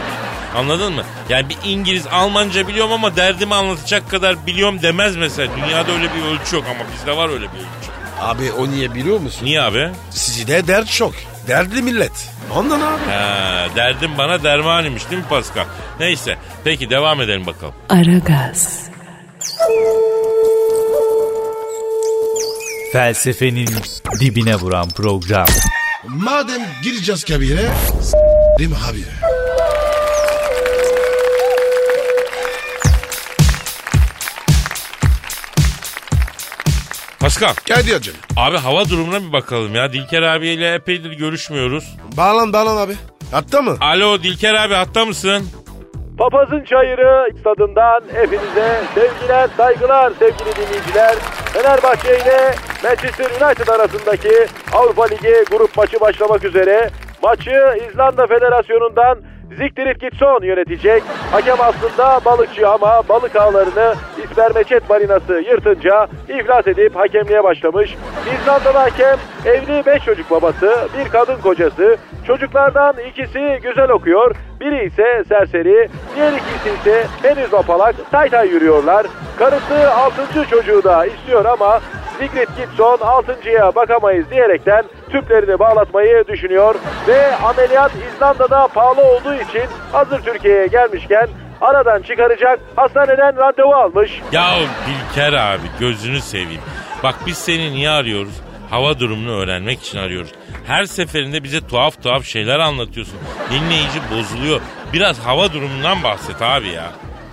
[0.57, 1.03] Anladın mı?
[1.29, 5.49] Yani bir İngiliz Almanca biliyorum ama derdimi anlatacak kadar biliyorum demez mesela.
[5.57, 7.90] Dünyada öyle bir ölçü yok ama bizde var öyle bir ölçü.
[8.21, 9.44] Abi o niye biliyor musun?
[9.47, 9.90] Niye abi?
[10.11, 11.14] Sizde dert çok.
[11.48, 12.28] Dertli millet.
[12.54, 13.11] Ondan abi.
[13.11, 15.64] Ha, derdim bana derman imiş değil mi Pascal?
[16.00, 17.74] Neyse peki devam edelim bakalım.
[17.88, 18.88] Aragaz,
[22.92, 23.68] Felsefenin
[24.20, 25.46] dibine vuran program.
[26.06, 27.68] Madem gireceğiz kabire.
[28.02, 29.04] S**rim abi.
[37.20, 38.18] Pascal Kadir canım.
[38.37, 39.92] abi hava durumuna bir bakalım ya.
[39.92, 41.96] Dilker abiyle epeydir görüşmüyoruz.
[42.16, 42.94] Bağlan bağlan abi.
[43.33, 43.76] Hatta mı?
[43.81, 45.46] Alo Dilker abi hatta mısın?
[46.18, 51.14] Papazın Çayırı stadından hepinize sevgiler, saygılar sevgili dinleyiciler.
[51.52, 52.54] Fenerbahçe ile
[52.85, 54.33] Manchester United arasındaki
[54.72, 56.90] Avrupa Ligi grup maçı başlamak üzere.
[57.22, 57.50] Maçı
[57.90, 59.18] İzlanda Federasyonu'ndan
[59.56, 61.02] Ziktirip Gitson yönetecek.
[61.32, 67.96] Hakem aslında balıkçı ama balık ağlarını İspermeçet marinası yırtınca iflas edip hakemliğe başlamış.
[68.34, 71.96] İzlandalı hakem evli 5 çocuk babası, bir kadın kocası.
[72.26, 79.06] Çocuklardan ikisi güzel okuyor, biri ise serseri, diğer ikisi ise henüz apalak tay tay yürüyorlar.
[79.38, 80.50] Karısı 6.
[80.50, 81.80] çocuğu da istiyor ama
[82.18, 86.75] Sigrid Gibson 6.ya bakamayız diyerekten tüplerini bağlatmayı düşünüyor
[87.09, 91.29] ve ameliyat İzlanda'da pahalı olduğu için hazır Türkiye'ye gelmişken
[91.61, 94.21] aradan çıkaracak hastaneden randevu almış.
[94.33, 94.51] Ya
[94.87, 96.61] Dilker abi gözünü seveyim.
[97.03, 98.40] Bak biz seni niye arıyoruz?
[98.71, 100.33] Hava durumunu öğrenmek için arıyoruz.
[100.66, 103.18] Her seferinde bize tuhaf tuhaf şeyler anlatıyorsun.
[103.51, 104.61] Dinleyici bozuluyor.
[104.92, 106.85] Biraz hava durumundan bahset abi ya.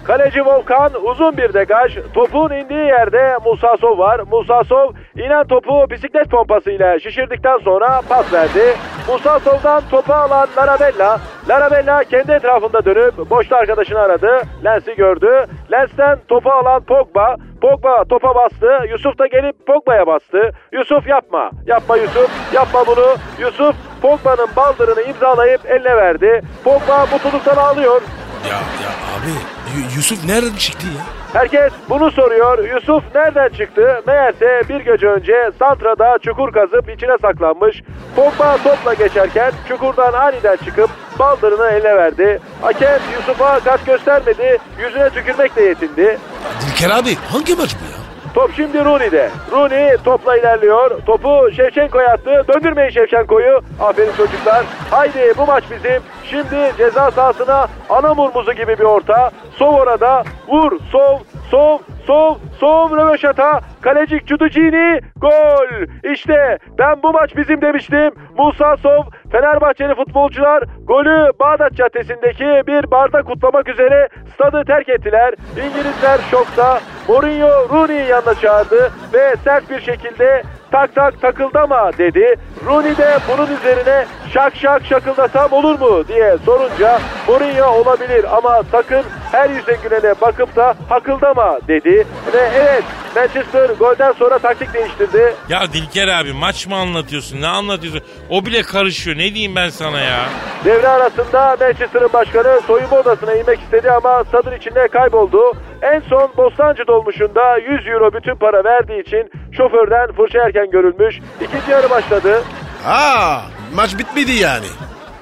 [0.07, 1.97] Kaleci Volkan uzun bir degaj.
[2.13, 4.21] Topun indiği yerde Musasov var.
[4.31, 8.75] Musasov inen topu bisiklet pompasıyla şişirdikten sonra pas verdi.
[9.07, 11.19] Musasov'dan topu alan Larabella.
[11.49, 14.41] Larabella kendi etrafında dönüp boşta arkadaşını aradı.
[14.65, 15.45] Lens'i gördü.
[15.71, 17.35] Lens'ten topu alan Pogba.
[17.61, 18.87] Pogba topa bastı.
[18.89, 20.51] Yusuf da gelip Pogba'ya bastı.
[20.71, 21.51] Yusuf yapma.
[21.65, 22.53] Yapma Yusuf.
[22.53, 23.05] Yapma bunu.
[23.39, 26.41] Yusuf Pogba'nın baldırını imzalayıp eline verdi.
[26.63, 28.01] Pogba mutluluktan ağlıyor.
[28.49, 29.31] Ya ya abi
[29.77, 31.03] Yu- Yusuf nereden çıktı ya?
[31.41, 32.63] Herkes bunu soruyor.
[32.75, 34.01] Yusuf nereden çıktı?
[34.07, 37.81] Meğerse bir gece önce Santra'da çukur kazıp içine saklanmış.
[38.15, 42.39] Pogba topla geçerken çukurdan aniden çıkıp baldırını eline verdi.
[42.61, 44.57] Hakem Yusuf'a kat göstermedi.
[44.79, 46.17] Yüzüne tükürmekle yetindi.
[46.61, 47.95] Dilker abi hangi maç bu ya?
[48.33, 49.29] Top şimdi Rooney'de.
[49.51, 51.01] Rooney topla ilerliyor.
[51.05, 52.43] Topu Şevçenko'ya attı.
[52.47, 53.61] Döndürmeyin Şevçenko'yu.
[53.79, 54.65] Aferin çocuklar.
[54.91, 56.01] Haydi bu maç bizim.
[56.29, 59.31] Şimdi ceza sahasına Anamur muzu gibi bir orta.
[59.55, 60.23] Sov orada.
[60.47, 60.79] Vur.
[60.91, 61.19] Sov.
[61.51, 61.79] Sov.
[62.07, 62.35] Sov.
[62.59, 62.97] Sov.
[62.97, 63.59] Röveşata.
[63.81, 64.99] Kalecik Cuducini.
[65.15, 65.87] Gol.
[66.13, 68.11] İşte ben bu maç bizim demiştim.
[68.37, 69.03] Musa Sov.
[69.31, 75.33] Fenerbahçeli futbolcular golü Bağdat Caddesi'ndeki bir barda kutlamak üzere stadı terk ettiler.
[75.51, 76.79] İngilizler şokta.
[77.07, 82.35] Mourinho Rooney'i yanına çağırdı ve sert bir şekilde tak tak takıldama dedi.
[82.65, 89.03] Rooney de bunun üzerine şak şak şakıldasam olur mu diye sorunca Mourinho olabilir ama sakın
[89.35, 92.07] her yüze gülene bakıp da hakıldama dedi.
[92.33, 92.83] Ve evet
[93.15, 95.35] Manchester golden sonra taktik değiştirdi.
[95.49, 98.01] Ya Dilker abi maç mı anlatıyorsun ne anlatıyorsun?
[98.29, 100.25] O bile karışıyor ne diyeyim ben sana ya?
[100.65, 105.39] Devre arasında Manchester'ın başkanı soyunma odasına inmek istedi ama stadın içinde kayboldu.
[105.81, 111.19] En son Bostancı dolmuşunda 100 euro bütün para verdiği için şoförden fırça yerken görülmüş.
[111.41, 112.43] İkinci yarı başladı.
[112.87, 113.39] Aa,
[113.75, 114.65] maç bitmedi yani.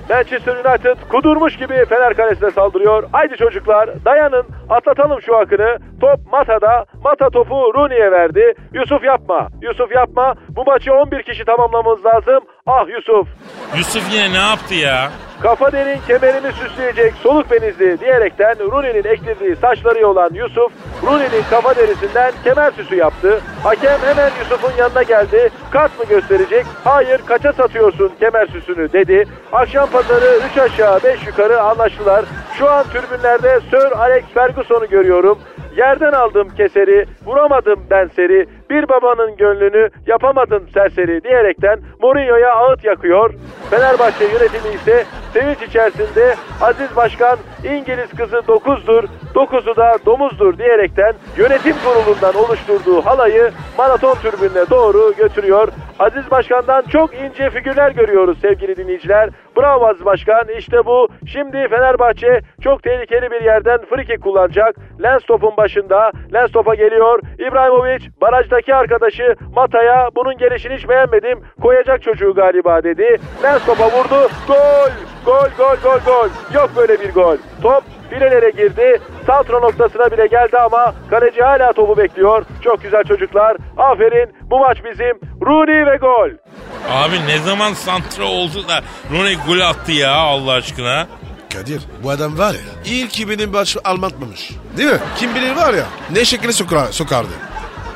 [0.10, 3.04] Manchester United kudurmuş gibi Fener kalesine saldırıyor.
[3.12, 5.78] Haydi çocuklar dayanın atlatalım şu akını.
[6.02, 6.86] Top Mata'da.
[7.04, 8.54] Mata topu Rooney'e verdi.
[8.74, 9.48] Yusuf yapma.
[9.62, 10.36] Yusuf yapma.
[10.50, 12.39] Bu maçı 11 kişi tamamlamamız lazım.
[12.67, 13.28] Ah Yusuf.
[13.78, 15.12] Yusuf yine ne yaptı ya?
[15.41, 20.71] Kafa derin kemerimi süsleyecek soluk benizli diyerekten Rooney'nin ektirdiği saçları olan Yusuf
[21.04, 23.41] Rooney'nin kafa derisinden kemer süsü yaptı.
[23.63, 25.49] Hakem hemen Yusuf'un yanına geldi.
[25.71, 26.65] Kart mı gösterecek?
[26.84, 29.26] Hayır kaça satıyorsun kemer süsünü dedi.
[29.52, 32.26] Akşam pazarı 3 aşağı 5 yukarı anlaştılar.
[32.60, 35.39] Şu an tribünlerde Sir Alex Ferguson'u görüyorum.
[35.78, 43.34] Yerden aldım keseri, vuramadım ben seri, bir babanın gönlünü yapamadın serseri diyerekten Mourinho'ya ağıt yakıyor.
[43.70, 49.04] Fenerbahçe yönetimi ise sevinç içerisinde Aziz Başkan İngiliz kızı 9'dur,
[49.36, 55.67] 9'u da domuzdur diyerekten yönetim kurulundan oluşturduğu halayı maraton tribününe doğru götürüyor.
[55.99, 59.30] Aziz Başkan'dan çok ince figürler görüyoruz sevgili dinleyiciler.
[59.58, 61.08] Bravo Aziz Başkan işte bu.
[61.28, 64.76] Şimdi Fenerbahçe çok tehlikeli bir yerden friki kullanacak.
[65.04, 66.12] Lens topun başında.
[66.34, 67.19] Lens topa geliyor.
[67.39, 71.39] İbrahimovic barajdaki arkadaşı Mata'ya bunun gelişini hiç beğenmedim.
[71.62, 73.17] Koyacak çocuğu galiba dedi.
[73.43, 74.30] Lens topa vurdu.
[74.47, 75.12] Gol!
[75.26, 76.30] Gol gol gol gol.
[76.54, 77.38] Yok böyle bir gol.
[77.62, 79.02] Top filelere girdi.
[79.28, 82.46] Santra noktasına bile geldi ama kaleci hala topu bekliyor.
[82.64, 83.58] Çok güzel çocuklar.
[83.78, 84.34] Aferin.
[84.42, 85.20] Bu maç bizim.
[85.46, 86.30] Rooney ve gol.
[86.92, 88.82] Abi ne zaman santra oldu da
[89.12, 91.08] Rooney gol attı ya Allah aşkına?
[91.54, 94.52] Kadir bu adam var ya ilk ki benim başı almatmamış.
[94.78, 95.00] Değil mi?
[95.18, 97.30] Kim bilir var ya ne şekilde sokar, sokardı.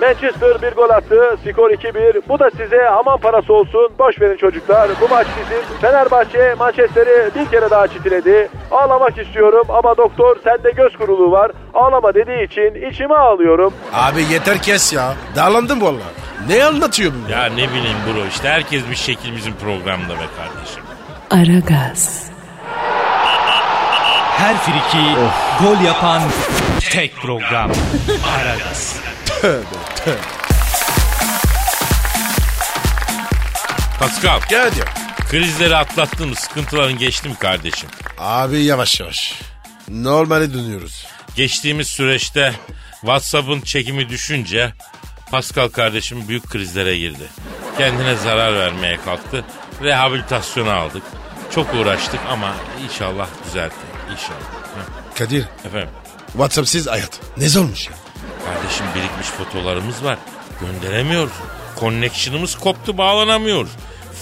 [0.02, 1.38] Manchester bir gol attı.
[1.44, 2.22] Skor 2-1.
[2.30, 3.92] Bu da size aman parası olsun.
[4.00, 4.90] Boş verin çocuklar.
[5.02, 5.80] Bu maç bizim.
[5.82, 8.50] Fenerbahçe Manchester'i bir kere daha çitiledi.
[8.72, 11.52] Ağlamak istiyorum ama doktor sende göz kuruluğu var.
[11.74, 13.74] Ağlama dediği için içime ağlıyorum.
[13.94, 15.14] Abi yeter kes ya.
[15.36, 16.04] Darlandım valla.
[16.48, 17.32] Ne anlatıyor bu?
[17.32, 20.84] Ya ne bileyim bro işte herkes bir şekil bizim programda be kardeşim.
[21.32, 22.30] Aragaz,
[24.38, 25.04] Her friki
[25.64, 26.22] gol yapan
[26.92, 27.72] tek program.
[28.40, 29.00] Aragaz.
[34.00, 34.88] Pascal Gel diyor.
[35.30, 37.90] krizleri atlattın mı sıkıntıların geçti mi kardeşim?
[38.20, 39.42] Abi yavaş yavaş.
[39.90, 41.08] Normale dönüyoruz.
[41.36, 42.54] Geçtiğimiz süreçte
[43.02, 44.74] WhatsApp'ın çekimi düşünce
[45.32, 47.28] Pascal kardeşim büyük krizlere girdi.
[47.78, 49.46] Kendine zarar vermeye kalktı.
[49.84, 51.04] Rehabilitasyona aldık.
[51.56, 53.76] Çok uğraştık ama inşallah düzeltti.
[54.12, 54.48] İnşallah.
[55.16, 55.90] Kadir Efendim
[56.32, 57.20] WhatsApp'siz hayat.
[57.38, 57.94] Ne zormuş ya.
[58.54, 60.18] Kardeşim birikmiş fotolarımız var.
[60.62, 61.34] Gönderemiyoruz.
[61.80, 63.72] Connection'ımız koptu bağlanamıyoruz.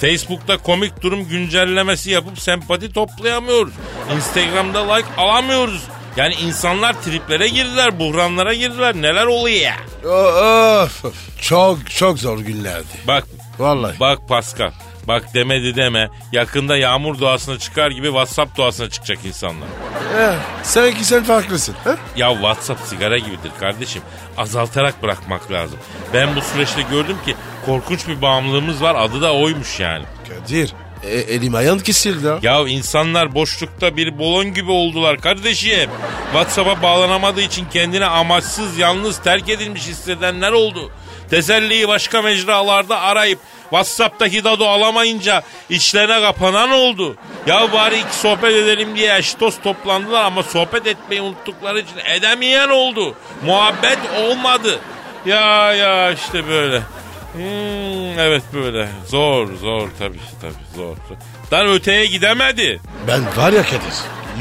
[0.01, 3.73] Facebook'ta komik durum güncellemesi yapıp sempati toplayamıyoruz.
[4.15, 5.83] Instagram'da like alamıyoruz.
[6.17, 8.95] Yani insanlar triplere girdiler, buhranlara girdiler.
[8.95, 9.75] Neler oluyor ya?
[10.83, 11.05] Of.
[11.41, 12.88] Çok çok zor günlerdi.
[13.07, 13.23] Bak
[13.59, 13.99] Vallahi.
[13.99, 14.71] Bak Pascal.
[15.08, 16.10] Bak demedi deme.
[16.32, 19.68] Yakında yağmur doğasına çıkar gibi WhatsApp doğasına çıkacak insanlar.
[20.20, 21.76] Eh, sanki sen farklısın.
[21.84, 21.96] Ha?
[22.18, 24.02] Ya WhatsApp sigara gibidir kardeşim.
[24.38, 25.80] Azaltarak bırakmak lazım.
[26.13, 28.96] Ben bu süreçte gördüm ki korkunç bir bağımlılığımız var.
[28.96, 30.06] Adı da oymuş yani.
[30.30, 32.39] Kadir e, elim ayağım kesildi ha.
[32.41, 35.89] Ya insanlar boşlukta bir balon gibi oldular kardeşim.
[36.26, 40.91] WhatsApp'a bağlanamadığı için kendini amaçsız, yalnız, terk edilmiş hissedenler oldu.
[41.29, 47.15] Teselliyi başka mecralarda arayıp WhatsApp'taki dado alamayınca içlerine kapanan oldu.
[47.47, 53.15] Ya bari iki sohbet edelim diye eşitos toplandılar ama sohbet etmeyi unuttukları için edemeyen oldu.
[53.45, 54.79] Muhabbet olmadı.
[55.25, 56.81] Ya ya işte böyle.
[57.33, 58.88] Hmm, evet böyle.
[59.07, 60.95] Zor zor tabii tabii zor.
[61.51, 62.81] Dan öteye gidemedi.
[63.07, 63.79] Ben var ya Kadir.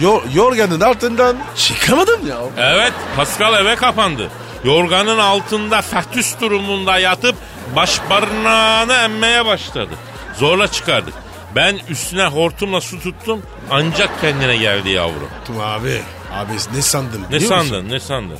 [0.00, 2.36] Yor, yorganın altından çıkamadım ya.
[2.58, 4.30] Evet Pascal eve kapandı.
[4.64, 7.36] Yorganın altında fetüs durumunda yatıp
[7.76, 9.90] baş barınağını emmeye başladı.
[10.38, 11.14] Zorla çıkardık.
[11.56, 15.30] Ben üstüne hortumla su tuttum ancak kendine geldi yavrum.
[15.46, 16.00] Tum abi.
[16.32, 17.88] Abi ne sandın Ne sandın musun?
[17.90, 18.38] ne sandın?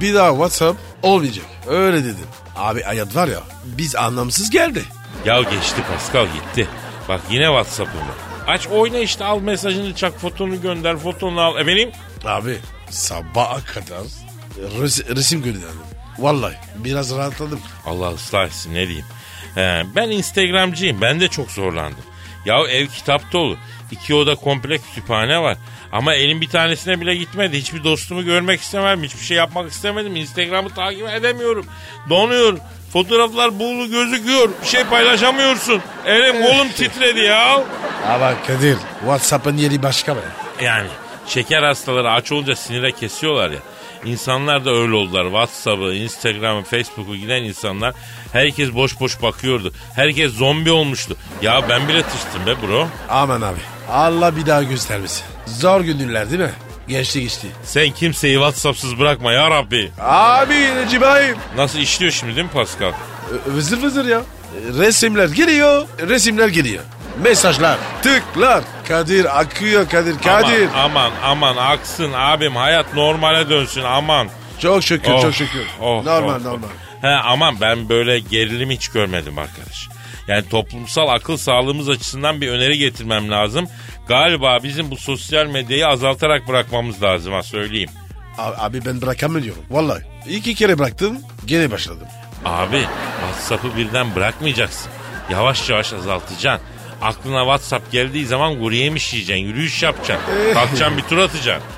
[0.00, 1.44] Bir daha WhatsApp olmayacak.
[1.68, 2.26] Öyle dedim.
[2.56, 4.84] Abi hayat var ya biz anlamsız geldi.
[5.24, 6.68] Ya geçti Pascal gitti.
[7.08, 8.12] Bak yine Whatsapp'ımı.
[8.46, 11.56] Aç oyna işte al mesajını çak fotonu gönder fotonu al.
[11.60, 11.90] Efendim?
[12.24, 12.58] Abi
[12.90, 14.02] sabaha kadar
[14.56, 15.80] res- resim gönderdim.
[16.18, 17.60] Vallahi biraz rahatladım.
[17.86, 19.06] Allah ıslah etsin ne diyeyim.
[19.54, 22.04] He, ben Instagramcıyım ben de çok zorlandım.
[22.44, 23.56] Ya ev kitap dolu.
[23.90, 25.56] İki oda komple kütüphane var.
[25.92, 27.58] Ama elim bir tanesine bile gitmedi.
[27.58, 29.02] Hiçbir dostumu görmek istemem.
[29.02, 30.16] Hiçbir şey yapmak istemedim.
[30.16, 31.66] Instagram'ı takip edemiyorum.
[32.10, 32.58] Donuyor.
[32.92, 34.50] Fotoğraflar buğulu gözüküyor.
[34.62, 35.82] Bir şey paylaşamıyorsun.
[36.06, 37.64] Elim kolum titredi ya.
[38.08, 40.20] Ama Kadir WhatsApp'ın yeri başka be.
[40.62, 40.88] Yani
[41.26, 43.58] şeker hastaları aç olunca sinire kesiyorlar ya.
[44.04, 45.24] İnsanlar da öyle oldular.
[45.24, 47.94] WhatsApp'ı, Instagram'ı, Facebook'u giden insanlar
[48.32, 49.72] herkes boş boş bakıyordu.
[49.94, 51.16] Herkes zombi olmuştu.
[51.42, 52.88] Ya ben bile tırstım be bro.
[53.08, 53.58] Aman abi
[53.90, 55.24] Allah bir daha göstermesin.
[55.46, 56.52] Zor günler değil mi?
[56.88, 57.46] Geçti geçti.
[57.64, 59.90] Sen kimseyi WhatsApp'sız bırakma ya Rabbi.
[60.00, 60.54] Abi
[61.06, 61.36] abim.
[61.56, 62.92] Nasıl işliyor şimdi değil mi Pascal?
[63.46, 64.22] Vızır vızır ya.
[64.78, 66.82] Resimler geliyor, resimler geliyor.
[67.22, 68.64] Mesajlar, tıklar.
[68.88, 70.68] Kadir akıyor Kadir, Kadir.
[70.74, 74.28] Aman aman aman aksın abim hayat normale dönsün aman.
[74.58, 75.66] Çok şükür, Oh, çok şükür.
[75.80, 76.68] oh, normal, oh, normal.
[77.00, 79.88] He aman ben böyle gerilim hiç görmedim arkadaş.
[80.28, 83.68] Yani toplumsal akıl sağlığımız açısından bir öneri getirmem lazım.
[84.08, 87.90] Galiba bizim bu sosyal medyayı azaltarak bırakmamız lazım ha söyleyeyim.
[88.38, 89.62] Abi, abi ben bırakamıyorum.
[89.70, 90.02] Vallahi.
[90.28, 92.06] İki kere bıraktım, gene başladım.
[92.44, 92.84] Abi
[93.20, 94.90] WhatsApp'ı birden bırakmayacaksın.
[95.30, 96.66] Yavaş yavaş azaltacaksın.
[97.02, 100.54] Aklına WhatsApp geldiği zaman kuru yemiş yiyeceksin, yürüyüş yapacaksın.
[100.54, 101.68] Kalkacaksın bir tur atacaksın.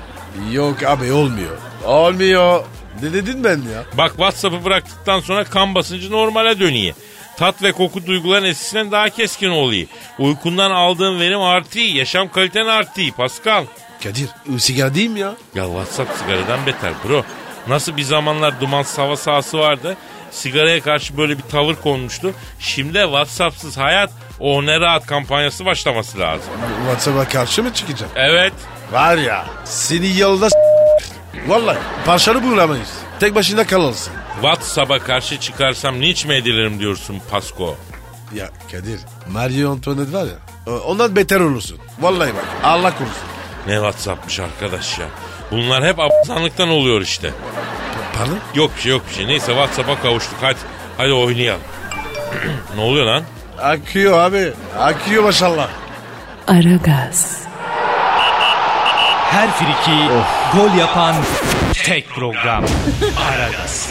[0.51, 1.57] Yok abi olmuyor.
[1.85, 2.63] Olmuyor.
[3.01, 3.83] Ne dedin ben ya?
[3.97, 6.95] Bak WhatsApp'ı bıraktıktan sonra kan basıncı normale dönüyor.
[7.37, 9.87] Tat ve koku duyguların eskisinden daha keskin oluyor.
[10.19, 11.85] Uykundan aldığın verim artıyor.
[11.85, 13.65] Yaşam kaliten artıyor Pascal.
[14.03, 15.33] Kadir, ı, sigara değil mi ya?
[15.55, 17.23] Ya WhatsApp sigaradan beter bro.
[17.67, 19.97] Nasıl bir zamanlar dumansız hava sahası vardı.
[20.31, 22.33] Sigaraya karşı böyle bir tavır konmuştu.
[22.59, 26.51] Şimdi WhatsApp'sız hayat o ne rahat kampanyası başlaması lazım.
[26.85, 28.11] WhatsApp'a karşı mı çıkacağım?
[28.15, 28.53] Evet.
[28.91, 30.47] Var ya, seni yolda
[31.47, 32.89] Vallahi parçanı bulamayız.
[33.19, 34.13] Tek başına kalırsın.
[34.33, 37.75] WhatsApp'a karşı çıkarsam niç mi edilirim diyorsun Pasko?
[38.35, 38.99] Ya Kadir,
[39.31, 41.77] Mario Antoinette var ya, ondan beter olursun.
[41.99, 43.23] Vallahi bak, Allah korusun.
[43.67, 45.05] Ne WhatsApp'mış arkadaş ya.
[45.51, 47.31] Bunlar hep abzanlıktan oluyor işte.
[48.17, 48.39] Pardon?
[48.55, 49.27] Yok bir şey yok bir şey.
[49.27, 50.57] Neyse WhatsApp'a kavuştuk hadi.
[50.97, 51.61] Hadi oynayalım.
[52.75, 53.23] ne oluyor lan?
[53.61, 55.67] Akıyor abi, akıyor maşallah.
[56.47, 57.37] Aragaz,
[59.31, 60.07] Her friki
[60.53, 61.15] gol yapan
[61.85, 62.63] tek program.
[63.31, 63.89] Aragaz.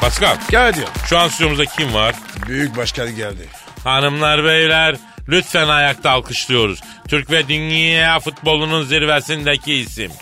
[0.00, 0.88] Pascal Gel diyor.
[1.06, 2.14] şu an stüdyomuzda kim var?
[2.48, 3.48] Büyük başkan geldi.
[3.84, 4.96] Hanımlar beyler
[5.28, 6.80] lütfen ayakta alkışlıyoruz.
[7.08, 10.12] Türk ve dünya futbolunun zirvesindeki isim.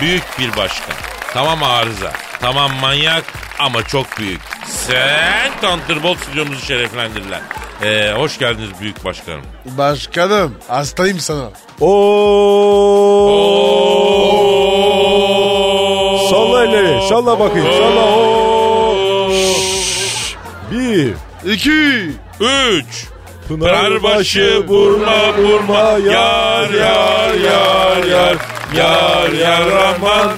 [0.00, 0.94] Büyük bir başkan.
[1.38, 2.12] Tamam arıza.
[2.40, 3.24] Tamam manyak
[3.58, 4.40] ama çok büyük.
[4.66, 7.40] Sen Thunderbolt stüdyomuzu şereflendirdiler.
[7.82, 9.42] Ee, hoş geldiniz büyük başkanım.
[9.64, 11.50] Başkanım, hastayım sana.
[16.30, 17.08] Salla elleri.
[17.08, 17.66] Salla bakayım.
[17.72, 18.04] Salla.
[18.04, 19.30] Oo.
[20.70, 21.12] Bir.
[21.52, 22.10] İki.
[22.40, 23.06] Üç.
[23.48, 28.36] Pınarbaşı vurma vurma yar yar yar yar
[28.74, 30.30] yar yar aman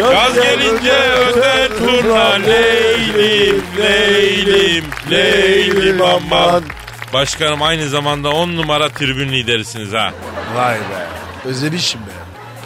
[0.00, 0.92] Yaz gelince
[1.28, 6.62] öter turna leylim leylim leylim aman
[7.12, 10.10] Başkanım aynı zamanda on numara tribün liderisiniz ha.
[10.54, 11.06] Vay be.
[11.48, 12.10] Özlemişim be.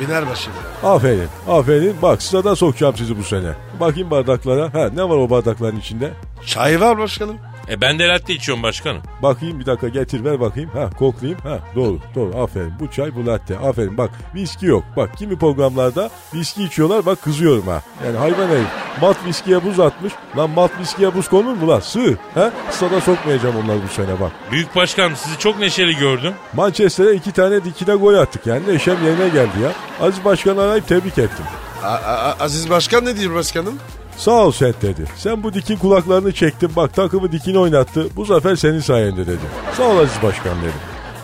[0.06, 0.86] Fenerbahçe be.
[0.88, 1.28] Aferin.
[1.48, 1.96] Aferin.
[2.02, 3.52] Bak stada sokacağım sizi bu sene.
[3.80, 4.74] Bakayım bardaklara.
[4.74, 6.10] Ha ne var o bardakların içinde?
[6.46, 7.36] Çay var başkanım.
[7.68, 9.02] E ben de latte içiyorum başkanım.
[9.22, 10.70] Bakayım bir dakika getir ver bakayım.
[10.70, 11.40] Ha koklayayım.
[11.42, 12.72] Ha doğru doğru aferin.
[12.80, 13.58] Bu çay bu latte.
[13.58, 14.84] Aferin bak viski yok.
[14.96, 17.82] Bak kimi programlarda viski içiyorlar bak kızıyorum ha.
[18.06, 18.66] Yani hayvan herif.
[19.00, 20.12] Malt viskiye buz atmış.
[20.36, 21.80] Lan malt viskiye buz konur mu lan?
[21.80, 22.16] Sığ.
[22.34, 22.52] Ha?
[22.70, 24.32] Stada sokmayacağım onları bu sene bak.
[24.52, 26.32] Büyük başkanım sizi çok neşeli gördüm.
[26.52, 28.62] Manchester'e iki tane dikine gol attık yani.
[28.68, 29.72] Neşem yerine geldi ya.
[30.06, 31.44] Aziz Başkan'ı arayıp tebrik ettim.
[31.82, 33.78] A- A- Aziz Başkan ne diyor başkanım?
[34.16, 35.04] Sağ ol Seth dedi.
[35.16, 38.06] Sen bu dikin kulaklarını çektin bak takımı dikin oynattı.
[38.16, 39.40] Bu zafer senin sayende dedi.
[39.76, 40.72] Sağ ol Aziz Başkan dedim.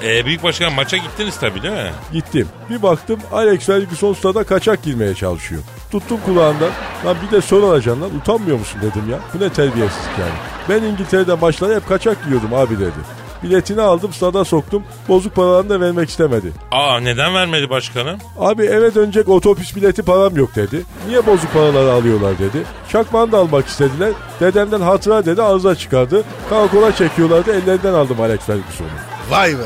[0.04, 1.90] E, büyük başkan maça gittiniz tabii değil mi?
[2.12, 2.48] Gittim.
[2.70, 5.62] Bir baktım Alex Ferguson stada kaçak girmeye çalışıyor.
[5.90, 6.70] Tuttum kulağından.
[7.06, 9.18] Lan bir de sor alacaksın lan utanmıyor musun dedim ya.
[9.34, 10.32] Bu ne terbiyesizlik yani.
[10.68, 13.21] Ben İngiltere'de maçlara hep kaçak giyiyordum abi dedi.
[13.42, 14.82] Biletini aldım stada soktum.
[15.08, 16.52] Bozuk paralarını da vermek istemedi.
[16.70, 18.18] Aa neden vermedi başkanım?
[18.38, 20.82] Abi eve dönecek otobüs bileti param yok dedi.
[21.08, 22.62] Niye bozuk paraları alıyorlar dedi.
[22.92, 24.12] Çakmağını da almak istediler.
[24.40, 26.22] Dedemden hatıra dedi arıza çıkardı.
[26.50, 28.88] Karakola çekiyorlardı ellerinden aldım Alex Ferguson'u.
[29.30, 29.62] Vay be.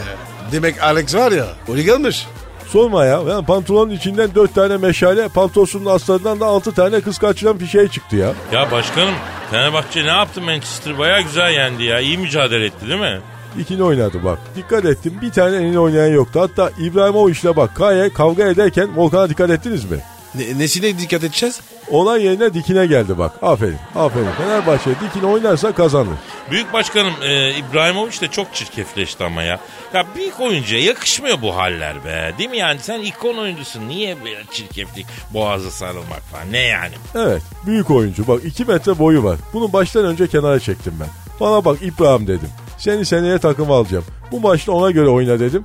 [0.53, 1.47] Demek Alex var ya.
[1.67, 2.27] Holiganmış.
[2.69, 3.27] Sorma ya.
[3.27, 7.89] Ben pantolonun içinden dört tane meşale, paltosunun aslarından da altı tane kız kaçıran bir şey
[7.89, 8.33] çıktı ya.
[8.53, 9.15] Ya başkanım
[9.51, 12.01] Fenerbahçe ne yaptı Manchester baya güzel yendi ya.
[12.01, 13.21] İyi mücadele etti değil mi?
[13.59, 14.39] İkini oynadı bak.
[14.57, 16.41] Dikkat ettim bir tane elini oynayan yoktu.
[16.41, 19.99] Hatta İbrahimovic'le bak Kaye kavga ederken Volkan'a dikkat ettiniz mi?
[20.35, 21.61] Ne, nesine dikkat edeceğiz?
[21.91, 23.33] Olay yerine dikine geldi bak.
[23.43, 23.77] Aferin.
[23.95, 24.31] Aferin.
[24.39, 26.15] Fenerbahçe dikine oynarsa kazanır.
[26.51, 29.61] Büyük başkanım e, İbrahimovic de çok çirkefleşti ama ya.
[29.95, 32.33] Ya büyük oyuncuya yakışmıyor bu haller be.
[32.39, 33.89] Değil mi yani sen ikon oyuncusun.
[33.89, 36.95] Niye böyle çirkeflik boğaza sarılmak falan ne yani?
[37.15, 37.43] Evet.
[37.67, 38.29] Büyük oyuncu.
[38.29, 39.37] Bak 2 metre boyu var.
[39.53, 41.09] Bunu baştan önce kenara çektim ben.
[41.41, 42.51] Bana bak İbrahim dedim.
[42.79, 44.05] Seni seneye takım alacağım.
[44.33, 45.65] Bu maçta ona göre oyna dedim.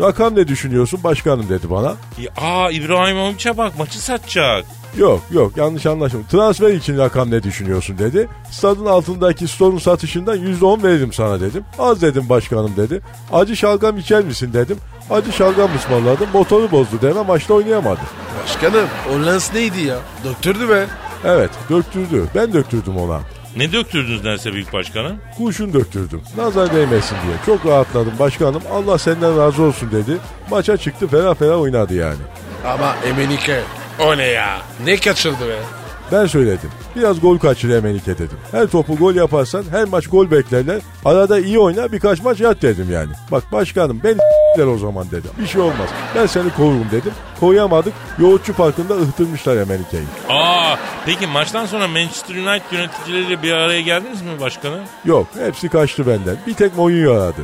[0.00, 1.94] Rakam ne düşünüyorsun başkanım dedi bana.
[2.18, 4.64] Ya, aa İbrahimovic'e bak maçı satacak.
[4.96, 6.24] Yok yok yanlış anlaşılma.
[6.30, 8.28] Transfer için rakam ne düşünüyorsun dedi.
[8.50, 11.64] Stadın altındaki store'un satışından %10 veririm sana dedim.
[11.78, 13.00] Az dedim başkanım dedi.
[13.32, 14.76] Acı şalgam içer misin dedim.
[15.10, 16.28] Acı şalgam ısmarladım.
[16.32, 18.00] Motoru bozdu deme maçta oynayamadı.
[18.44, 19.96] Başkanım o lens neydi ya?
[20.24, 20.86] Doktördü be.
[21.24, 22.24] Evet döktürdü.
[22.34, 23.20] Ben döktürdüm ona.
[23.58, 25.16] Ne döktürdünüz derse büyük başkanım?
[25.38, 26.22] Kurşun döktürdüm.
[26.36, 27.36] Nazar değmesin diye.
[27.46, 28.62] Çok rahatladım başkanım.
[28.72, 30.18] Allah senden razı olsun dedi.
[30.50, 32.18] Maça çıktı ferah ferah oynadı yani.
[32.66, 33.60] Ama Emenike.
[34.00, 34.58] O ne ya?
[34.84, 35.58] Ne kaçırdı be?
[36.12, 36.70] Ben söyledim.
[36.96, 38.38] Biraz gol kaçır Emenike dedim.
[38.50, 40.80] Her topu gol yaparsan her maç gol beklerler.
[41.04, 43.10] Arada iyi oyna birkaç maç yat dedim yani.
[43.30, 44.16] Bak başkanım ben
[44.58, 45.30] der o zaman dedim.
[45.40, 45.88] Bir şey olmaz.
[46.14, 47.12] Ben seni korurum dedim.
[47.40, 47.92] Koruyamadık.
[48.18, 50.04] Yoğurtçu Parkı'nda ıhtırmışlar Emenike'yi.
[50.28, 54.80] Aa peki maçtan sonra Manchester United yöneticileriyle bir araya geldiniz mi başkanım?
[55.04, 56.36] Yok hepsi kaçtı benden.
[56.46, 57.40] Bir tek Mourinho aradı.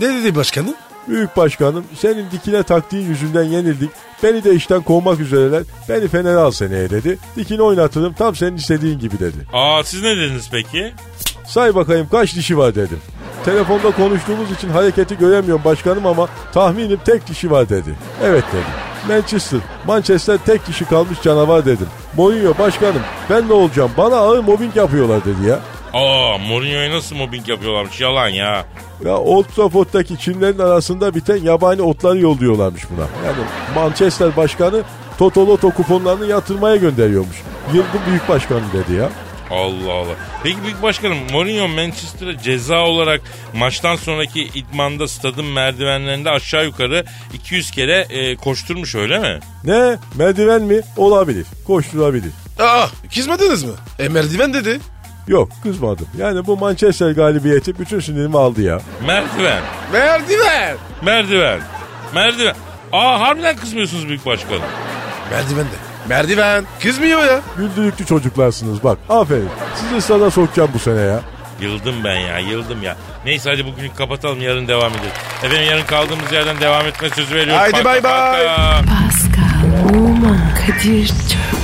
[0.00, 0.74] Ne dedi başkanım?
[1.08, 3.90] Büyük başkanım senin dikine taktiğin yüzünden yenildik.
[4.22, 5.62] Beni de işten kovmak üzereler.
[5.88, 7.18] Beni Fener'e al seneye dedi.
[7.36, 9.36] Dikini oynatırım tam senin istediğin gibi dedi.
[9.52, 10.94] Aa siz ne dediniz peki?
[11.46, 13.00] Say bakayım kaç dişi var dedim.
[13.44, 17.94] Telefonda konuştuğumuz için hareketi göremiyorum başkanım ama tahminim tek dişi var dedi.
[18.24, 18.64] Evet dedim.
[19.08, 21.86] Manchester, Manchester tek kişi kalmış canavar dedim.
[22.16, 25.58] Mourinho başkanım ben ne olacağım bana ağır mobbing yapıyorlar dedi ya.
[25.92, 28.64] Aa Mourinho'ya nasıl mobbing yapıyorlarmış yalan ya.
[29.04, 33.06] Ya Old Trafford'daki çimlerin arasında biten yabani otları yolluyorlarmış buna.
[33.26, 33.36] Yani
[33.74, 34.82] Manchester başkanı
[35.18, 37.42] Toto Loto kuponlarını yatırmaya gönderiyormuş.
[37.74, 39.08] Yılgın büyük başkanı dedi ya.
[39.54, 40.14] Allah Allah.
[40.42, 43.20] Peki büyük başkanım Mourinho Manchester'a ceza olarak
[43.54, 49.40] maçtan sonraki idmanda stadın merdivenlerinde aşağı yukarı 200 kere e, koşturmuş öyle mi?
[49.64, 49.96] Ne?
[50.14, 50.80] Merdiven mi?
[50.96, 51.46] Olabilir.
[51.66, 52.32] Koşturabilir.
[52.58, 53.72] Aa kızmadınız mı?
[53.98, 54.80] E merdiven dedi.
[55.28, 56.06] Yok kızmadım.
[56.18, 58.80] Yani bu Manchester galibiyeti bütün sinirimi aldı ya.
[59.06, 59.62] Merdiven.
[59.92, 60.76] Merdiven.
[61.02, 61.60] Merdiven.
[62.14, 62.54] Merdiven.
[62.92, 64.62] Aa harbiden kızmıyorsunuz büyük başkanım.
[65.30, 65.93] Merdiven de.
[66.08, 66.64] Merdiven.
[66.82, 67.40] Kızmıyor ya.
[67.56, 68.98] Güldürüklü çocuklarsınız bak.
[69.08, 69.48] Aferin.
[69.76, 71.20] Sizi sana sokacağım bu sene ya.
[71.60, 72.96] Yıldım ben ya yıldım ya.
[73.24, 75.10] Neyse hadi bugünlük kapatalım yarın devam edelim.
[75.42, 77.60] Efendim yarın kaldığımız yerden devam etme sözü veriyoruz.
[77.62, 78.46] Haydi bay bay.
[78.46, 81.63] Pascal, Oman, Kadir çok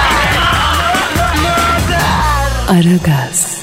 [2.71, 3.60] Aragaz.